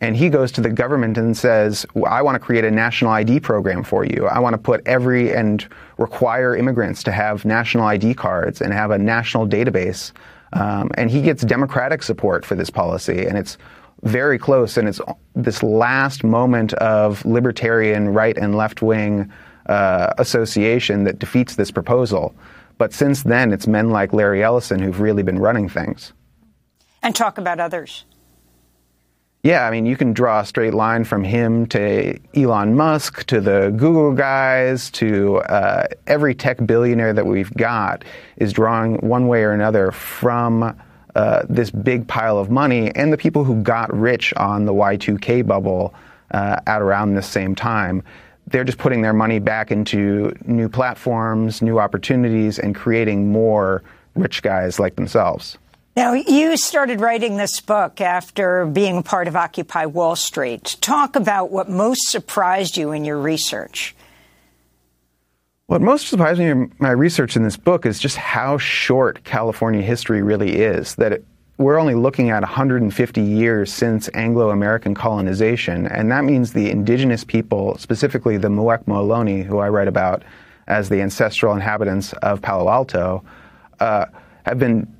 [0.00, 3.40] and he goes to the government and says, I want to create a national ID
[3.40, 4.26] program for you.
[4.26, 5.66] I want to put every and
[5.98, 10.12] require immigrants to have national ID cards and have a national database.
[10.54, 13.58] Um, and he gets Democratic support for this policy, and it's
[14.02, 14.78] very close.
[14.78, 15.00] And it's
[15.34, 19.30] this last moment of libertarian right and left wing
[19.66, 22.34] uh, association that defeats this proposal.
[22.78, 26.14] But since then, it's men like Larry Ellison who've really been running things.
[27.02, 28.06] And talk about others.
[29.42, 33.40] Yeah, I mean, you can draw a straight line from him to Elon Musk to
[33.40, 38.04] the Google guys to uh, every tech billionaire that we've got
[38.36, 40.78] is drawing one way or another from
[41.14, 45.46] uh, this big pile of money and the people who got rich on the Y2K
[45.46, 45.94] bubble
[46.32, 48.02] uh, at around this same time.
[48.46, 53.82] They're just putting their money back into new platforms, new opportunities, and creating more
[54.14, 55.56] rich guys like themselves.
[55.96, 60.76] Now, you started writing this book after being a part of Occupy Wall Street.
[60.80, 63.96] Talk about what most surprised you in your research.
[65.66, 69.82] What most surprised me in my research in this book is just how short California
[69.82, 70.94] history really is.
[70.94, 71.24] That it,
[71.58, 77.24] we're only looking at 150 years since Anglo American colonization, and that means the indigenous
[77.24, 80.22] people, specifically the Muwekma Ohlone, who I write about
[80.68, 83.24] as the ancestral inhabitants of Palo Alto,
[83.80, 84.06] uh,
[84.44, 84.92] have been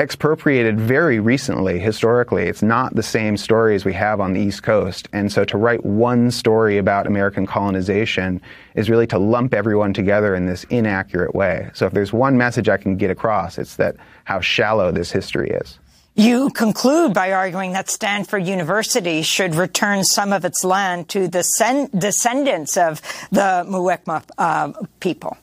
[0.00, 2.44] expropriated very recently, historically.
[2.44, 5.08] It's not the same stories we have on the East Coast.
[5.12, 8.40] And so to write one story about American colonization
[8.76, 11.70] is really to lump everyone together in this inaccurate way.
[11.74, 15.50] So if there's one message I can get across, it's that how shallow this history
[15.50, 15.80] is.
[16.14, 21.88] You conclude by arguing that Stanford University should return some of its land to the
[21.96, 25.36] descendants of the Muwekma uh, people.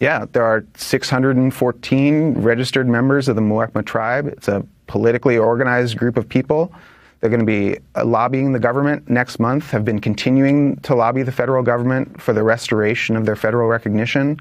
[0.00, 4.28] Yeah, there are 614 registered members of the Muwekma tribe.
[4.28, 6.72] It's a politically organized group of people.
[7.20, 11.24] They're going to be uh, lobbying the government next month, have been continuing to lobby
[11.24, 14.38] the federal government for the restoration of their federal recognition.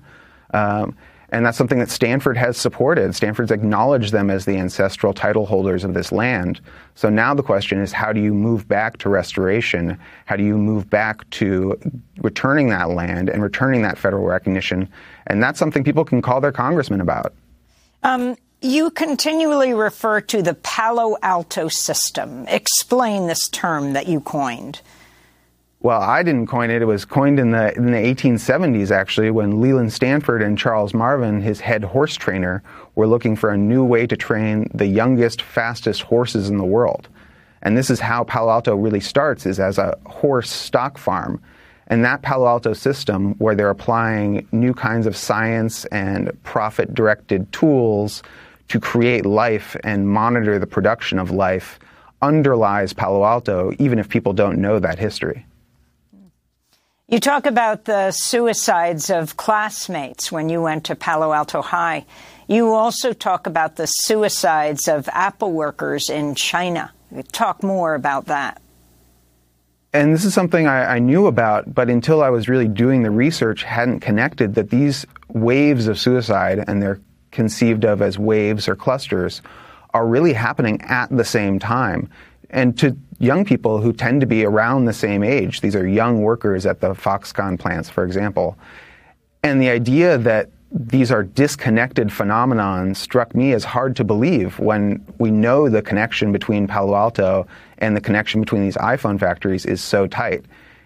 [0.54, 0.96] Um,
[1.29, 3.13] and that's something that Stanford has supported.
[3.13, 6.61] Stanford's acknowledged them as the ancestral title holders of this land.
[6.95, 9.97] So now the question is how do you move back to restoration?
[10.25, 11.77] How do you move back to
[12.21, 14.87] returning that land and returning that federal recognition?
[15.27, 17.33] And that's something people can call their congressman about.
[18.03, 22.45] Um, you continually refer to the Palo Alto system.
[22.47, 24.81] Explain this term that you coined.
[25.80, 26.82] Well, I didn't coin it.
[26.82, 31.39] It was coined in the in the 1870s, actually, when Leland Stanford and Charles Marvin,
[31.39, 32.63] his head horse trainer,
[32.95, 37.07] were looking for a new way to train the youngest, fastest horses in the world.
[37.61, 41.39] And this is how Palo Alto really starts: is as a horse stock farm.
[41.88, 48.23] And that Palo Alto system, where they're applying new kinds of science and profit-directed tools
[48.67, 51.80] to create life and monitor the production of life,
[52.21, 55.45] underlies Palo Alto, even if people don't know that history.
[57.10, 62.05] You talk about the suicides of classmates when you went to Palo Alto High.
[62.49, 66.91] You also talk about the suicides of Apple workers in China.
[67.32, 68.62] Talk more about that.
[69.93, 73.10] And this is something I, I, knew about, but until I was really doing the
[73.10, 76.99] research, hadn't connected that these waves of suicide, and they're
[77.32, 79.41] conceived of as waves or clusters,
[79.93, 82.10] are really happening at the same time.
[82.50, 85.62] And to young people who tend to be around the same age.
[85.62, 88.58] These are young workers at the Foxconn plants, for example.
[89.43, 95.04] And the idea that these are disconnected phenomenon struck me as hard to believe when
[95.18, 99.82] we know the connection between Palo Alto and the connection between these iPhone factories is
[99.82, 100.43] so tight.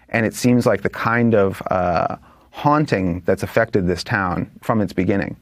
[0.08, 2.16] And it seems like the kind of uh,
[2.52, 5.36] haunting that's affected this town from its beginning.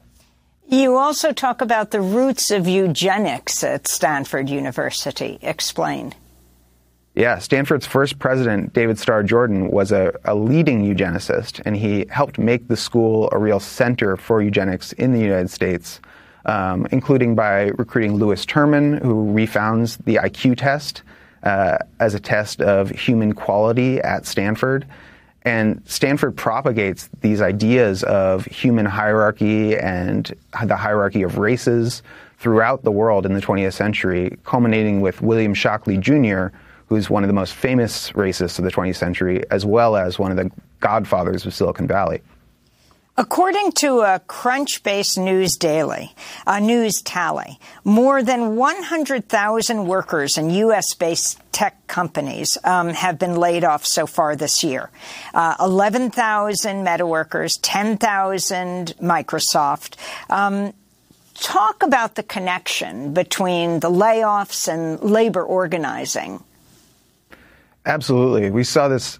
[0.67, 5.37] You also talk about the roots of eugenics at Stanford University.
[5.41, 6.13] Explain.
[7.13, 12.39] Yeah, Stanford's first president, David Starr Jordan, was a, a, leading eugenicist, and he helped
[12.39, 15.99] make the school a real center for eugenics in the United States,
[16.45, 21.01] um, including by recruiting Lewis Terman, who refounds the IQ test
[21.43, 24.85] uh, as a test of human quality at Stanford.
[25.43, 30.31] And Stanford propagates these ideas of human hierarchy and
[30.63, 32.03] the hierarchy of races
[32.37, 36.47] throughout the world in the 20th century, culminating with William Shockley Jr.,
[36.87, 40.29] who's one of the most famous racists of the 20th century, as well as one
[40.29, 42.21] of the godfathers of Silicon Valley.
[43.17, 46.15] According to a Crunchbase News Daily,
[46.47, 53.65] a news tally, more than 100,000 workers in U.S.-based tech companies um, have been laid
[53.65, 54.89] off so far this year.
[55.33, 59.97] Uh, 11,000 Meta workers, 10,000 Microsoft.
[60.29, 60.73] Um,
[61.33, 66.41] talk about the connection between the layoffs and labor organizing.
[67.85, 68.51] Absolutely.
[68.51, 69.19] We saw this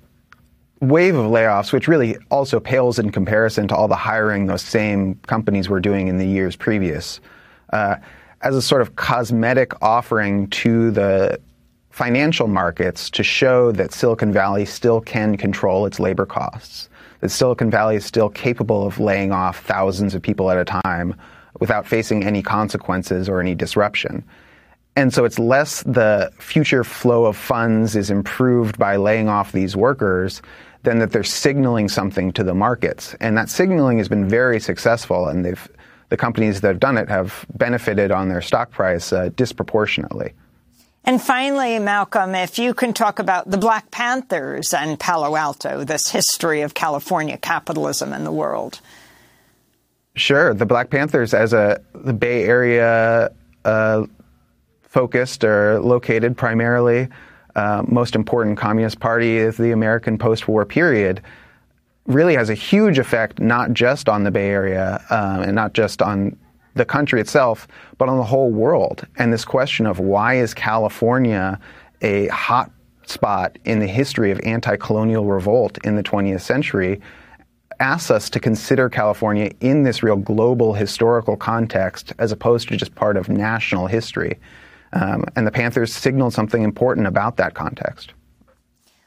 [0.81, 5.15] wave of layoffs, which really also pales in comparison to all the hiring those same
[5.27, 7.19] companies were doing in the years previous,
[7.71, 7.95] uh,
[8.41, 11.39] as a sort of cosmetic offering to the
[11.91, 17.69] financial markets to show that Silicon Valley still can control its labor costs, that Silicon
[17.69, 21.13] Valley is still capable of laying off thousands of people at a time
[21.59, 24.23] without facing any consequences or any disruption.
[24.95, 29.75] And so it's less the future flow of funds is improved by laying off these
[29.75, 30.41] workers
[30.83, 33.15] than that they're signaling something to the markets.
[33.19, 35.69] And that signaling has been very successful, and they've,
[36.09, 40.33] the companies that have done it have benefited on their stock price uh, disproportionately.
[41.03, 46.09] And finally, Malcolm, if you can talk about the Black Panthers and Palo Alto, this
[46.09, 48.79] history of California capitalism in the world.
[50.15, 50.53] Sure.
[50.53, 53.31] The Black Panthers, as a the Bay Area
[53.65, 54.05] uh,
[54.83, 57.07] focused or located primarily.
[57.55, 61.21] Uh, most important Communist Party of the American post-war period.
[62.07, 66.01] Really has a huge effect not just on the Bay Area um, and not just
[66.01, 66.37] on
[66.73, 69.05] the country itself, but on the whole world.
[69.17, 71.59] And this question of why is California
[72.01, 72.71] a hot
[73.05, 77.01] spot in the history of anti-colonial revolt in the 20th century
[77.79, 82.93] asks us to consider California in this real global historical context as opposed to just
[82.95, 84.39] part of national history.
[84.93, 88.13] Um, and the Panthers signaled something important about that context.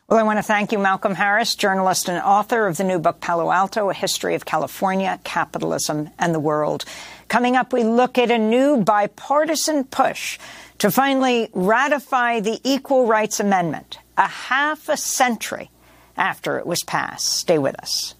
[0.08, 3.20] Well, I want to thank you, Malcolm Harris, journalist and author of the new book,
[3.20, 6.84] Palo Alto, A History of California, Capitalism, and the World.
[7.28, 10.38] Coming up, we look at a new bipartisan push
[10.78, 15.70] to finally ratify the Equal Rights Amendment, a half a century
[16.18, 17.26] after it was passed.
[17.26, 18.14] Stay with us.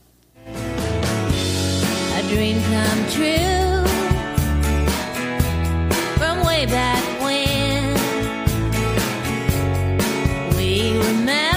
[0.47, 3.85] A dream come true
[6.17, 7.14] from way back
[10.93, 11.54] remember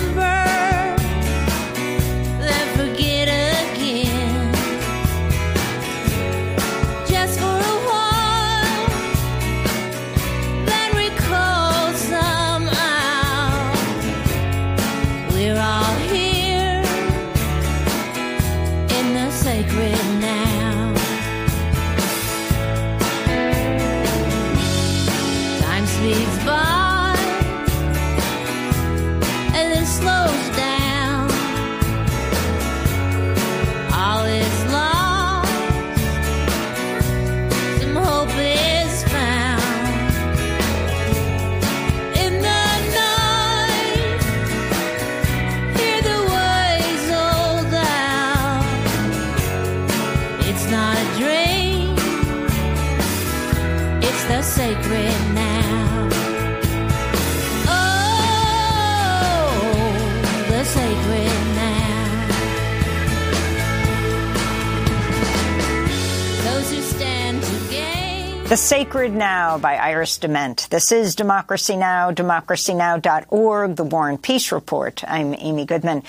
[68.57, 70.69] The Sacred Now by Iris DeMent.
[70.69, 75.03] This is Democracy Now!, democracynow.org, the War and Peace Report.
[75.07, 76.01] I'm Amy Goodman.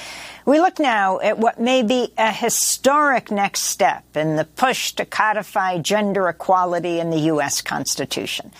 [0.47, 5.05] We look now at what may be a historic next step in the push to
[5.05, 7.61] codify gender equality in the U.S.
[7.61, 8.51] Constitution.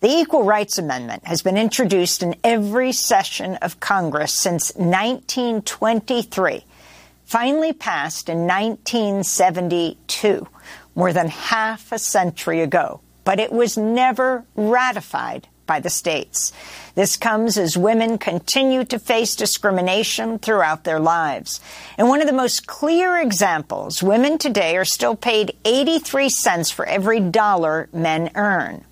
[0.00, 6.66] The Equal Rights Amendment has been introduced in every session of Congress since 1923,
[7.24, 10.46] finally passed in 1972,
[10.94, 16.50] more than half a century ago, but it was never ratified by the states.
[16.94, 21.60] This comes as women continue to face discrimination throughout their lives.
[21.98, 26.86] And one of the most clear examples, women today are still paid 83 cents for
[26.86, 28.86] every dollar men earn.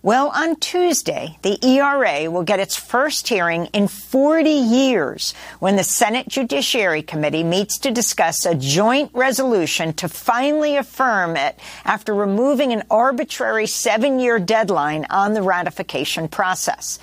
[0.00, 5.82] Well, on Tuesday, the ERA will get its first hearing in 40 years when the
[5.82, 12.72] Senate Judiciary Committee meets to discuss a joint resolution to finally affirm it after removing
[12.72, 17.00] an arbitrary seven year deadline on the ratification process.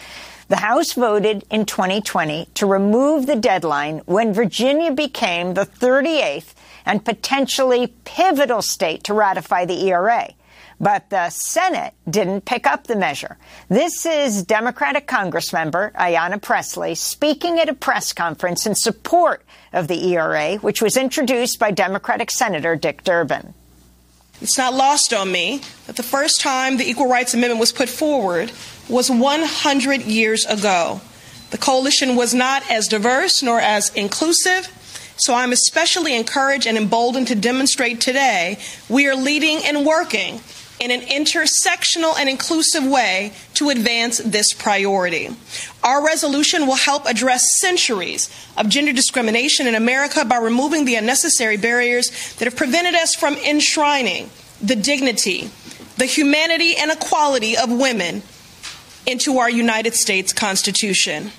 [0.48, 6.54] The House voted in 2020 to remove the deadline when Virginia became the 38th
[6.86, 10.34] and potentially pivotal state to ratify the ERA
[10.80, 13.38] but the Senate didn't pick up the measure.
[13.70, 20.14] This is Democratic Congressmember Ayanna Pressley speaking at a press conference in support of the
[20.14, 23.54] ERA, which was introduced by Democratic Senator Dick Durbin.
[24.42, 27.88] It's not lost on me that the first time the Equal Rights Amendment was put
[27.88, 28.52] forward
[28.90, 31.00] was 100 years ago.
[31.52, 34.68] The coalition was not as diverse nor as inclusive,
[35.18, 38.60] so I'm especially encouraged and emboldened to demonstrate today
[38.90, 40.42] we are leading and working
[40.80, 45.30] in an intersectional and inclusive way to advance this priority.
[45.84, 51.58] Our resolution will help address centuries of gender discrimination in America by removing the unnecessary
[51.58, 54.30] barriers that have prevented us from enshrining
[54.62, 55.50] the dignity,
[55.98, 58.24] the humanity, and equality of women
[59.06, 61.32] into our United States Constitution.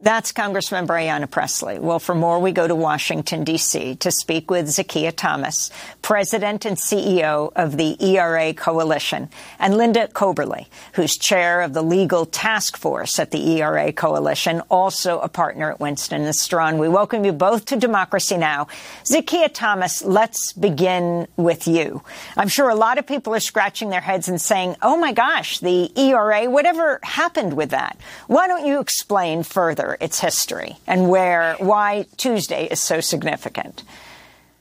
[0.00, 1.78] That's Congressman Ayanna Pressley.
[1.78, 3.94] Well, for more, we go to Washington, D.C.
[3.94, 5.70] to speak with Zakiya Thomas,
[6.02, 9.30] President and CEO of the ERA Coalition,
[9.60, 15.20] and Linda Coberly, who's chair of the legal task force at the ERA Coalition, also
[15.20, 16.78] a partner at Winston & Strawn.
[16.78, 18.66] We welcome you both to Democracy Now!
[19.04, 22.02] Zakiya Thomas, let's begin with you.
[22.36, 25.60] I'm sure a lot of people are scratching their heads and saying, oh my gosh,
[25.60, 27.96] the ERA, whatever happened with that?
[28.26, 33.82] Why don't you explain further its history and where why Tuesday is so significant.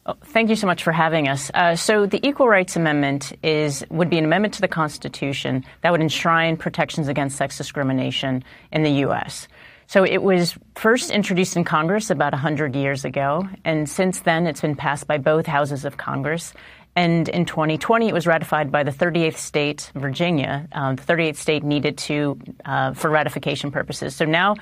[0.05, 1.49] Oh, thank you so much for having us.
[1.53, 5.91] Uh, so, the Equal Rights Amendment is would be an amendment to the Constitution that
[5.91, 8.43] would enshrine protections against sex discrimination
[8.73, 9.47] in the U.S.
[9.87, 14.59] So, it was first introduced in Congress about 100 years ago, and since then it's
[14.59, 16.53] been passed by both houses of Congress.
[16.95, 20.67] And in 2020, it was ratified by the 38th state, Virginia.
[20.73, 24.15] Um, the 38th state needed to uh, for ratification purposes.
[24.15, 24.55] So now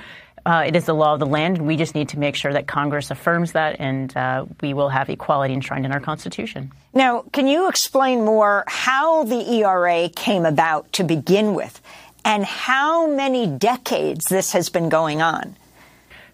[0.46, 2.54] uh, it is the law of the land, and we just need to make sure
[2.54, 6.72] that Congress affirms that, and uh, we will have equality enshrined in our Constitution.
[6.94, 11.82] Now, can you explain more how the ERA came about to begin with,
[12.26, 15.56] and how many decades this has been going on?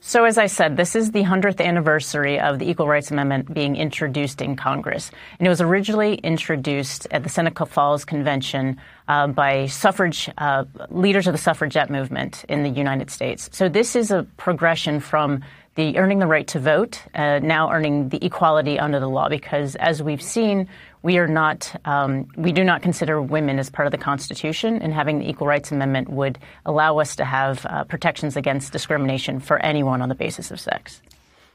[0.08, 3.76] So, as I said, this is the 100th anniversary of the Equal Rights Amendment being
[3.76, 5.12] introduced in Congress.
[5.38, 8.80] And it was originally introduced at the Seneca Falls Convention
[9.10, 13.50] uh, by suffrage uh, leaders of the suffragette movement in the United States.
[13.52, 15.44] So, this is a progression from
[15.76, 19.76] the earning the right to vote, uh, now earning the equality under the law, because
[19.76, 20.70] as we've seen,
[21.08, 24.94] we are not, um, we do not consider women as part of the Constitution, and
[24.94, 29.58] having the Equal Rights Amendment would allow us to have uh, protections against discrimination for
[29.60, 31.02] anyone on the basis of sex.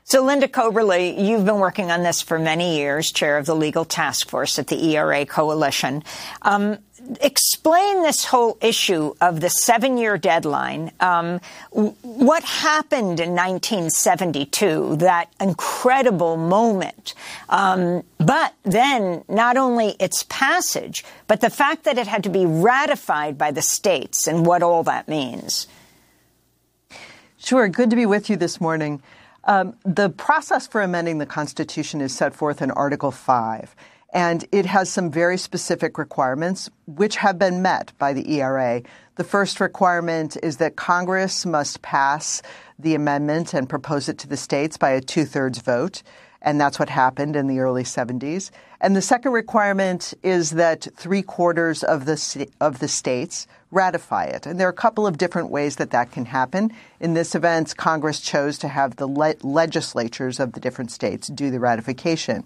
[0.05, 3.85] So, Linda Coberly, you've been working on this for many years, chair of the legal
[3.85, 6.03] task force at the ERA Coalition.
[6.41, 6.79] Um,
[7.21, 10.93] explain this whole issue of the seven year deadline.
[11.01, 11.41] Um,
[11.71, 17.15] what happened in 1972, that incredible moment?
[17.49, 22.47] Um, but then not only its passage, but the fact that it had to be
[22.47, 25.67] ratified by the states and what all that means.
[27.39, 27.69] Sure.
[27.69, 29.03] Good to be with you this morning.
[29.45, 33.75] Um, the process for amending the Constitution is set forth in Article 5.
[34.13, 38.83] And it has some very specific requirements, which have been met by the ERA.
[39.17, 42.43] The first requirement is that Congress must pass
[42.79, 46.03] the amendment and propose it to the states by a two thirds vote.
[46.43, 48.51] And that's what happened in the early 70s.
[48.81, 54.45] And the second requirement is that three quarters of the, of the states ratify it.
[54.45, 56.73] And there are a couple of different ways that that can happen.
[57.01, 61.51] In this event, Congress chose to have the le- legislatures of the different states do
[61.51, 62.45] the ratification.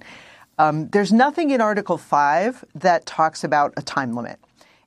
[0.58, 4.38] Um, there's nothing in Article 5 that talks about a time limit.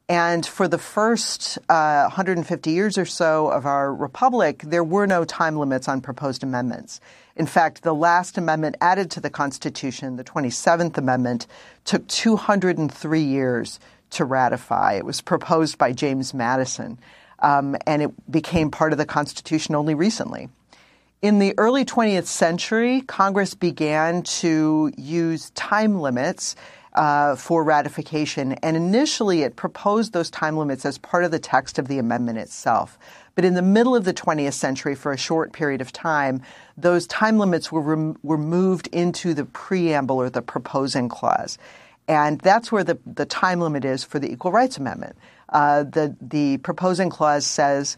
[0.07, 5.23] And for the first uh, 150 years or so of our republic, there were no
[5.23, 6.99] time limits on proposed amendments.
[7.35, 11.45] In fact, the last amendment added to the Constitution, the 27th Amendment,
[11.85, 14.93] took 203 years to ratify.
[14.93, 16.99] It was proposed by James Madison,
[17.37, 20.49] um, and it became part of the Constitution only recently.
[21.21, 26.55] In the early 20th century, Congress began to use time limits
[26.93, 28.53] uh, for ratification.
[28.63, 32.37] And initially, it proposed those time limits as part of the text of the amendment
[32.37, 32.97] itself.
[33.35, 36.41] But in the middle of the 20th century, for a short period of time,
[36.77, 41.57] those time limits were, rem- were moved into the preamble or the proposing clause.
[42.07, 45.17] And that's where the, the time limit is for the Equal Rights Amendment.
[45.49, 47.97] Uh, the, the proposing clause says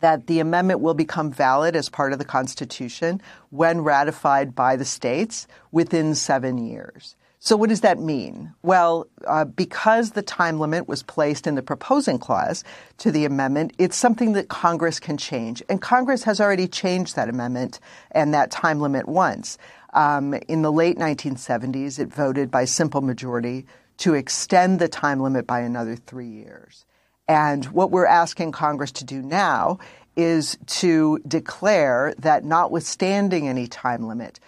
[0.00, 3.20] that the amendment will become valid as part of the Constitution
[3.50, 7.16] when ratified by the states within seven years.
[7.38, 8.52] So, what does that mean?
[8.62, 12.64] Well, uh, because the time limit was placed in the proposing clause
[12.98, 15.62] to the amendment, it's something that Congress can change.
[15.68, 17.78] And Congress has already changed that amendment
[18.10, 19.58] and that time limit once.
[19.94, 23.66] Um, in the late 1970s, it voted by simple majority
[23.98, 26.84] to extend the time limit by another three years.
[27.28, 29.78] And what we're asking Congress to do now
[30.16, 34.40] is to declare that notwithstanding any time limit,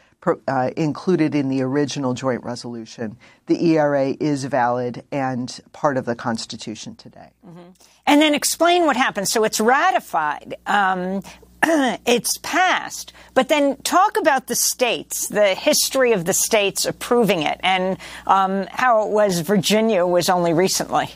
[0.47, 3.17] uh, included in the original joint resolution.
[3.47, 7.31] The ERA is valid and part of the Constitution today.
[7.47, 7.71] Mm-hmm.
[8.07, 9.31] And then explain what happens.
[9.31, 10.57] So it's ratified.
[10.67, 11.23] Um,
[11.63, 17.59] it's passed, but then talk about the states, the history of the states approving it,
[17.63, 21.11] and um, how it was Virginia was only recently.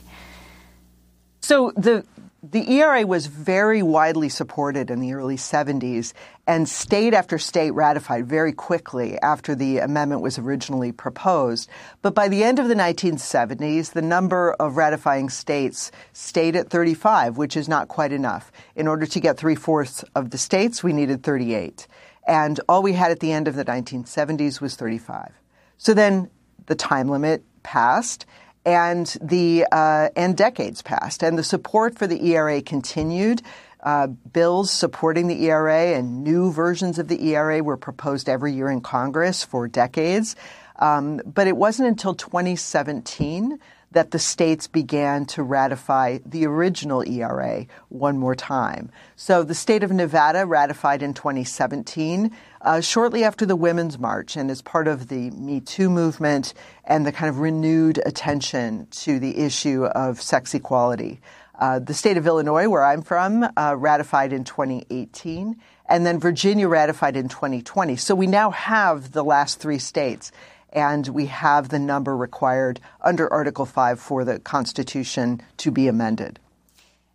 [1.53, 2.07] So the
[2.42, 6.14] the ERA was very widely supported in the early 70s,
[6.46, 11.68] and state after state ratified very quickly after the amendment was originally proposed.
[12.00, 17.36] But by the end of the 1970s, the number of ratifying states stayed at 35,
[17.36, 18.50] which is not quite enough.
[18.74, 21.86] In order to get three fourths of the states, we needed 38.
[22.26, 25.30] And all we had at the end of the 1970s was 35.
[25.76, 26.30] So then
[26.64, 28.24] the time limit passed
[28.65, 33.43] and the uh, and decades passed, and the support for the ERA continued.
[33.83, 38.71] Uh, bills supporting the ERA and new versions of the ERA were proposed every year
[38.71, 40.37] in Congress for decades.
[40.79, 43.59] Um, but it wasn't until 2017
[43.93, 48.91] that the states began to ratify the original ERA one more time.
[49.17, 54.51] So the state of Nevada ratified in 2017, uh, shortly after the Women's March, and
[54.51, 56.55] as part of the Me Too movement
[56.85, 61.21] and the kind of renewed attention to the issue of sex equality.
[61.59, 65.57] Uh, the state of Illinois, where I'm from, uh, ratified in 2018,
[65.89, 67.97] and then Virginia ratified in 2020.
[67.97, 70.33] So we now have the last three states
[70.73, 76.39] and we have the number required under Article 5 for the Constitution to be amended.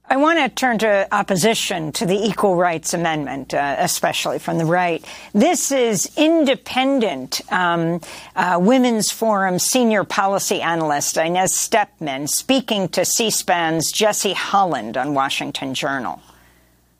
[0.09, 4.63] I want to turn to opposition to the Equal Rights Amendment, uh, especially from the
[4.63, 5.03] right.
[5.33, 7.99] This is independent um,
[8.33, 15.73] uh, Women's Forum senior policy analyst Inez Stepman speaking to C-SPAN's Jesse Holland on Washington
[15.73, 16.21] Journal.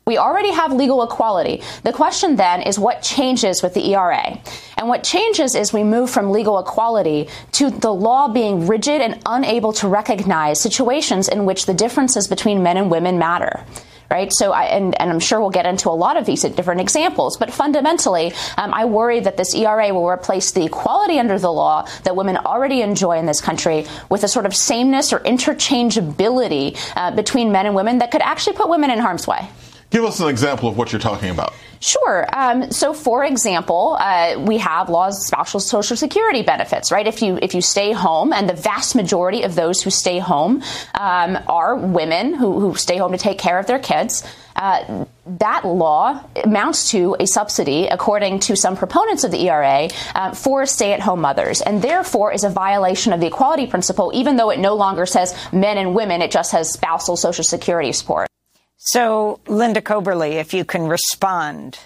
[0.08, 1.62] We already have legal equality.
[1.84, 4.40] The question then is what changes with the ERA?
[4.78, 9.22] And what changes is we move from legal equality to the law being rigid and
[9.26, 13.66] unable to recognize situations in which the differences between men and women matter
[14.10, 14.32] right?
[14.32, 17.36] So, I, and, and, I'm sure we'll get into a lot of these different examples,
[17.36, 21.86] but fundamentally, um, I worry that this ERA will replace the equality under the law
[22.06, 27.12] that women already enjoy in this country with a sort of sameness or interchangeability uh,
[27.18, 29.50] between men and women that could actually put women in harm's way.
[29.90, 31.54] Give us an example of what you're talking about.
[31.80, 32.28] Sure.
[32.34, 37.08] Um, so, for example, uh, we have laws spousal social security benefits, right?
[37.08, 40.64] If you if you stay home, and the vast majority of those who stay home
[40.96, 44.24] um, are women who, who stay home to take care of their kids.
[44.56, 50.34] Uh, that law amounts to a subsidy, according to some proponents of the ERA, uh,
[50.34, 54.36] for stay at home mothers, and therefore is a violation of the equality principle, even
[54.36, 58.28] though it no longer says men and women, it just has spousal social security support.
[58.90, 61.78] So, Linda Coberly, if you can respond.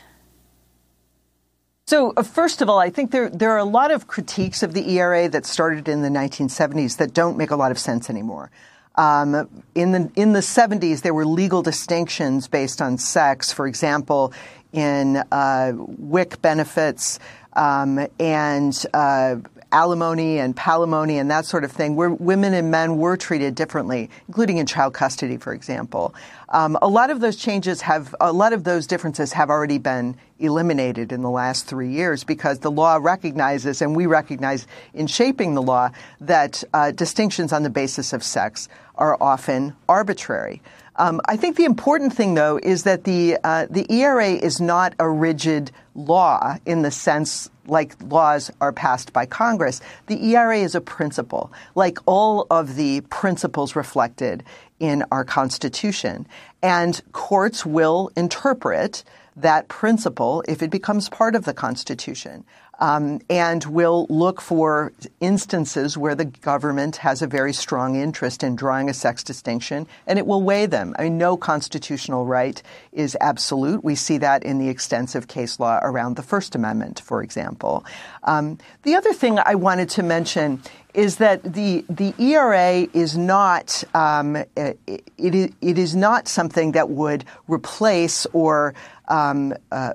[1.88, 4.76] So, uh, first of all, I think there there are a lot of critiques of
[4.76, 8.52] the ERA that started in the 1970s that don't make a lot of sense anymore.
[8.94, 13.52] Um, in the in the 70s, there were legal distinctions based on sex.
[13.52, 14.32] For example,
[14.72, 17.18] in uh, WIC benefits,
[17.54, 19.38] um, and uh,
[19.72, 24.10] alimony and palimony and that sort of thing, where women and men were treated differently,
[24.28, 26.14] including in child custody, for example.
[26.50, 30.18] Um, a lot of those changes have, a lot of those differences have already been
[30.40, 35.54] eliminated in the last three years because the law recognizes, and we recognize in shaping
[35.54, 40.62] the law, that uh, distinctions on the basis of sex are often arbitrary.
[40.98, 44.94] Um, I think the important thing, though, is that the uh, the ERA is not
[45.00, 49.82] a rigid law in the sense like laws are passed by Congress.
[50.08, 54.44] The ERA is a principle, like all of the principles reflected
[54.80, 56.28] in our Constitution,
[56.64, 59.04] and courts will interpret
[59.36, 62.44] that principle if it becomes part of the Constitution
[62.82, 68.56] um, and will look for instances where the government has a very strong interest in
[68.56, 70.96] drawing a sex distinction, and it will weigh them.
[70.98, 72.62] I mean, no constitutional right
[72.92, 73.84] is absolute.
[73.84, 77.86] We see that in the extensive case law around the First Amendment, for example.
[78.24, 80.62] Um, the other thing I wanted to mention
[80.96, 86.90] is that the the ERA is not um, it, it, it is not something that
[86.90, 88.74] would replace or
[89.08, 89.94] um, uh,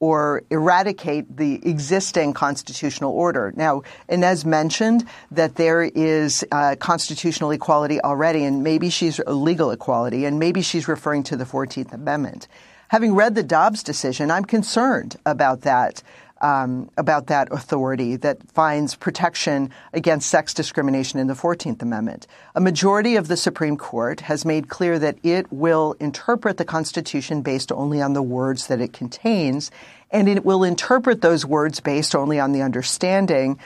[0.00, 3.52] or eradicate the existing constitutional order.
[3.56, 10.24] Now, Inez mentioned that there is uh, constitutional equality already, and maybe she's legal equality,
[10.24, 12.46] and maybe she's referring to the 14th Amendment.
[12.88, 16.02] Having read the Dobbs decision, I'm concerned about that.
[16.40, 22.28] Um, about that authority that finds protection against sex discrimination in the 14th Amendment.
[22.54, 27.42] A majority of the Supreme Court has made clear that it will interpret the Constitution
[27.42, 29.72] based only on the words that it contains,
[30.12, 33.58] and it will interpret those words based only on the understanding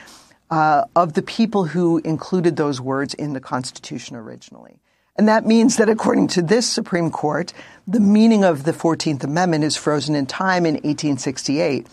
[0.49, 4.79] uh, of the people who included those words in the Constitution originally.
[5.15, 7.53] And that means that according to this Supreme Court,
[7.87, 11.87] the meaning of the 14th Amendment is frozen in time in 1868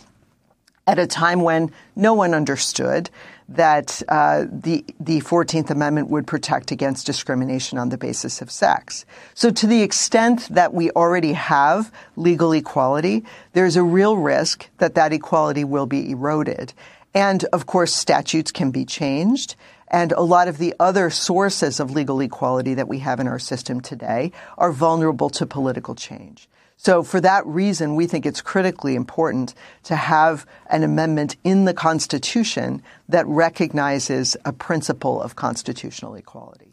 [0.90, 3.10] at a time when no one understood
[3.48, 9.04] that uh, the the Fourteenth Amendment would protect against discrimination on the basis of sex.
[9.34, 14.96] So, to the extent that we already have legal equality, there's a real risk that
[14.96, 16.72] that equality will be eroded.
[17.14, 19.54] And of course, statutes can be changed.
[19.92, 23.40] And a lot of the other sources of legal equality that we have in our
[23.40, 26.48] system today are vulnerable to political change.
[26.82, 29.52] So for that reason, we think it's critically important
[29.82, 36.72] to have an amendment in the Constitution that recognizes a principle of constitutional equality.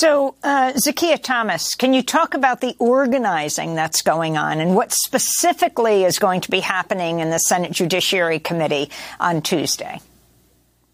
[0.00, 4.92] So, uh, Zakiya Thomas, can you talk about the organizing that's going on and what
[4.92, 9.98] specifically is going to be happening in the Senate Judiciary Committee on Tuesday?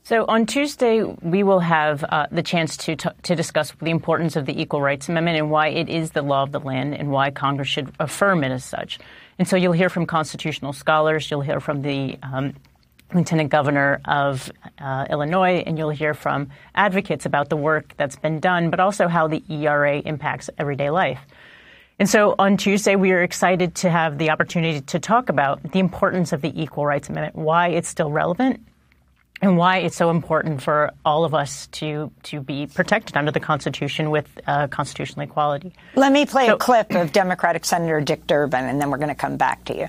[0.05, 4.35] So on Tuesday, we will have uh, the chance to t- to discuss the importance
[4.35, 7.13] of the Equal Rights Amendment and why it is the law of the land and
[7.13, 8.99] why Congress should affirm it as such.
[9.39, 12.55] And so you'll hear from constitutional scholars, you'll hear from the um,
[13.15, 14.51] Lieutenant Governor of
[14.81, 19.07] uh, Illinois, and you'll hear from advocates about the work that's been done, but also
[19.07, 21.21] how the ERA impacts everyday life.
[22.01, 25.79] And so on Tuesday, we are excited to have the opportunity to talk about the
[25.79, 28.67] importance of the Equal Rights Amendment, why it's still relevant,
[29.43, 33.41] and why it's so important for all of us to to be protected under the
[33.41, 35.75] Constitution with uh, constitutional equality.
[35.97, 39.09] Let me play so, a clip of Democratic Senator Dick Durbin, and then we're going
[39.09, 39.89] to come back to you.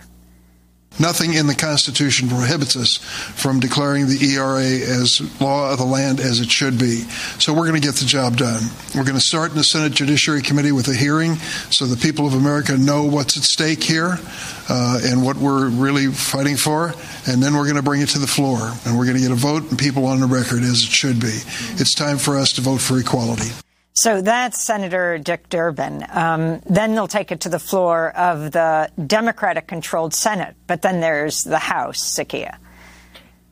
[1.00, 6.20] Nothing in the Constitution prohibits us from declaring the ERA as law of the land
[6.20, 7.02] as it should be.
[7.40, 8.62] So we're going to get the job done.
[8.96, 11.36] We're going to start in the Senate Judiciary Committee with a hearing
[11.72, 14.20] so the people of America know what's at stake here
[14.70, 16.94] uh, and what we're really fighting for.
[17.28, 19.32] And then we're going to bring it to the floor and we're going to get
[19.32, 21.40] a vote and people on the record as it should be.
[21.82, 23.50] It's time for us to vote for equality.
[23.94, 26.04] So that's Senator Dick Durbin.
[26.10, 30.56] Um, then they'll take it to the floor of the Democratic controlled Senate.
[30.66, 32.58] But then there's the House, Zakiya.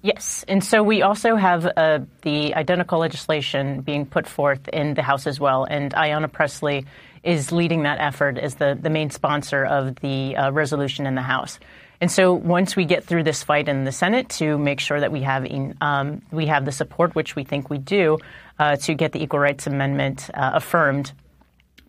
[0.01, 0.43] Yes.
[0.47, 5.27] And so we also have uh, the identical legislation being put forth in the House
[5.27, 5.63] as well.
[5.63, 6.87] And Ayanna Pressley
[7.23, 11.21] is leading that effort as the, the main sponsor of the uh, resolution in the
[11.21, 11.59] House.
[12.01, 15.11] And so once we get through this fight in the Senate to make sure that
[15.11, 15.45] we have
[15.81, 18.17] um, we have the support, which we think we do,
[18.61, 21.13] uh, to get the Equal Rights Amendment uh, affirmed.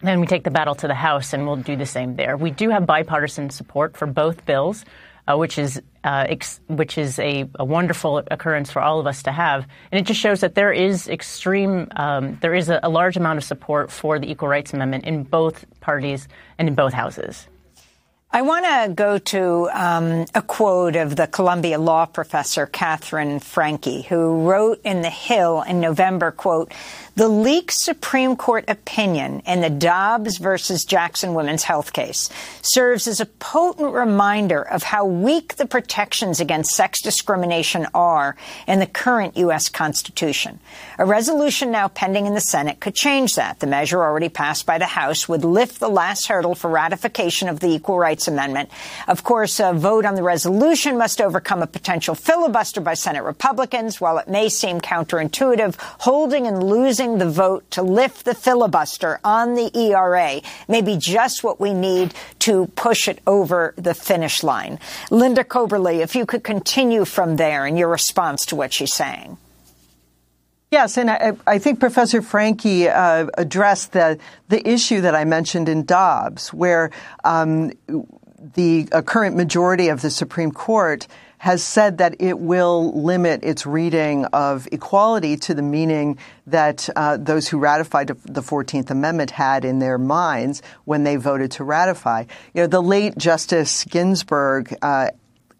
[0.00, 2.34] Then we take the battle to the House, and we'll do the same there.
[2.34, 4.86] We do have bipartisan support for both bills,
[5.28, 9.22] uh, which is uh, ex- which is a, a, wonderful occurrence for all of us
[9.24, 12.88] to have, and it just shows that there is extreme, um, there is a, a
[12.88, 16.26] large amount of support for the Equal Rights Amendment in both parties
[16.58, 17.46] and in both houses.
[18.34, 24.06] I want to go to um, a quote of the Columbia law professor Katherine Franke,
[24.06, 26.72] who wrote in The Hill in November, quote,
[27.14, 32.30] the leaked Supreme Court opinion in the Dobbs versus Jackson women's health case
[32.62, 38.34] serves as a potent reminder of how weak the protections against sex discrimination are
[38.66, 39.68] in the current U.S.
[39.68, 40.58] Constitution.
[40.98, 43.60] A resolution now pending in the Senate could change that.
[43.60, 47.60] The measure already passed by the House would lift the last hurdle for ratification of
[47.60, 48.70] the Equal Rights Amendment.
[49.08, 54.00] Of course, a vote on the resolution must overcome a potential filibuster by Senate Republicans.
[54.00, 59.54] While it may seem counterintuitive, holding and losing the vote to lift the filibuster on
[59.54, 64.78] the ERA may be just what we need to push it over the finish line.
[65.10, 69.36] Linda Coberly, if you could continue from there in your response to what she's saying.
[70.72, 74.18] Yes, and I, I, think Professor Franke uh, addressed the
[74.48, 76.90] the issue that I mentioned in Dobbs, where
[77.24, 77.72] um,
[78.54, 81.06] the current majority of the Supreme Court
[81.36, 86.16] has said that it will limit its reading of equality to the meaning
[86.46, 91.50] that uh, those who ratified the 14th Amendment had in their minds when they voted
[91.50, 92.24] to ratify.
[92.54, 95.08] You know, the late Justice Ginsburg uh,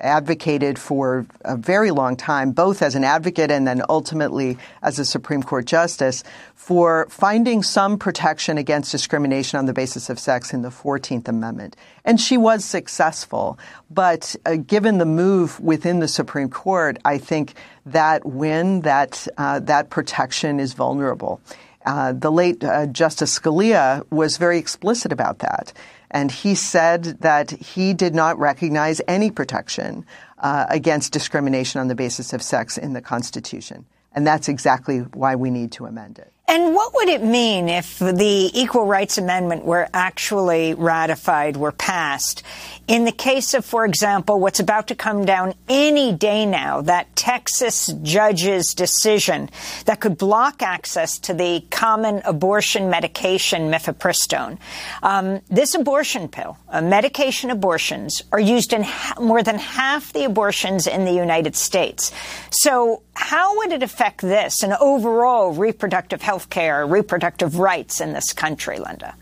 [0.02, 5.04] advocated for a very long time, both as an advocate and then ultimately as a
[5.04, 6.24] Supreme Court justice,
[6.54, 11.76] for finding some protection against discrimination on the basis of sex in the 14th Amendment.
[12.04, 13.58] And she was successful.
[13.90, 17.54] But uh, given the move within the Supreme Court, I think
[17.86, 21.40] that win, that, uh, that protection is vulnerable.
[21.84, 25.72] Uh, the late uh, Justice Scalia was very explicit about that.
[26.12, 30.04] And he said that he did not recognize any protection
[30.38, 33.86] uh, against discrimination on the basis of sex in the Constitution.
[34.14, 36.31] And that's exactly why we need to amend it.
[36.48, 42.42] And what would it mean if the Equal Rights Amendment were actually ratified, were passed?
[42.88, 47.14] In the case of, for example, what's about to come down any day now, that
[47.14, 49.50] Texas judge's decision
[49.86, 54.58] that could block access to the common abortion medication mifepristone.
[55.02, 60.24] Um, this abortion pill, uh, medication abortions, are used in ha- more than half the
[60.24, 62.10] abortions in the United States.
[62.50, 68.32] So how would it affect this and overall reproductive health care, reproductive rights in this
[68.32, 69.14] country, Linda?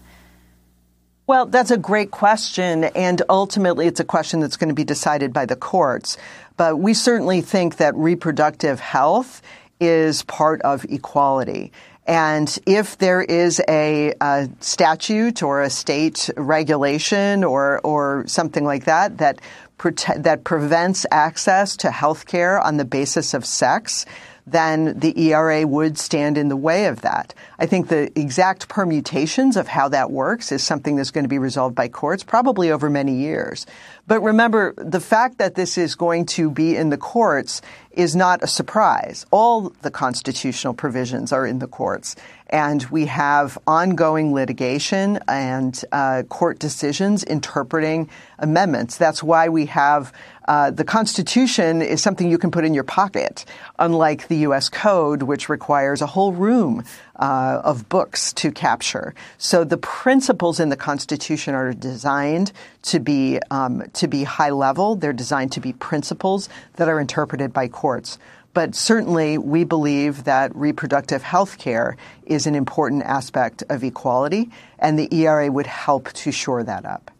[1.27, 2.85] Well, that's a great question.
[2.85, 6.17] And ultimately, it's a question that's going to be decided by the courts.
[6.57, 9.41] But we certainly think that reproductive health
[9.79, 11.73] is part of equality.
[12.05, 18.87] And if there is a, a, statute or a state regulation or, or something like
[18.87, 19.41] that that,
[19.79, 24.05] prote- that prevents access to health care on the basis of sex,
[24.53, 27.34] then the ERA would stand in the way of that.
[27.59, 31.38] I think the exact permutations of how that works is something that's going to be
[31.38, 33.66] resolved by courts, probably over many years.
[34.07, 38.42] But remember, the fact that this is going to be in the courts is not
[38.42, 39.26] a surprise.
[39.30, 42.16] All the constitutional provisions are in the courts.
[42.51, 48.96] And we have ongoing litigation and uh, court decisions interpreting amendments.
[48.96, 50.12] That's why we have
[50.51, 53.44] uh, the Constitution is something you can put in your pocket,
[53.78, 54.68] unlike the U.S.
[54.68, 56.82] Code, which requires a whole room
[57.14, 59.14] uh, of books to capture.
[59.38, 62.51] So the principles in the Constitution are designed
[62.82, 64.96] to be um, to be high level.
[64.96, 68.18] They're designed to be principles that are interpreted by courts.
[68.53, 71.96] But certainly, we believe that reproductive health care
[72.26, 77.11] is an important aspect of equality, and the ERA would help to shore that up.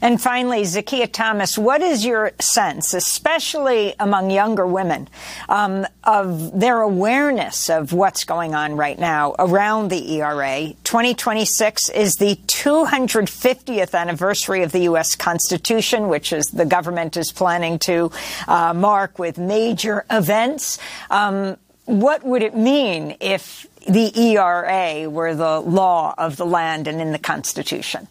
[0.00, 5.08] And finally, Zakiya Thomas, what is your sense, especially among younger women,
[5.48, 10.74] um, of their awareness of what's going on right now around the ERA?
[10.84, 15.16] 2026 is the 250th anniversary of the U.S.
[15.16, 18.10] Constitution, which is the government is planning to
[18.46, 20.78] uh, mark with major events.
[21.10, 27.00] Um, what would it mean if the ERA were the law of the land and
[27.00, 28.08] in the Constitution?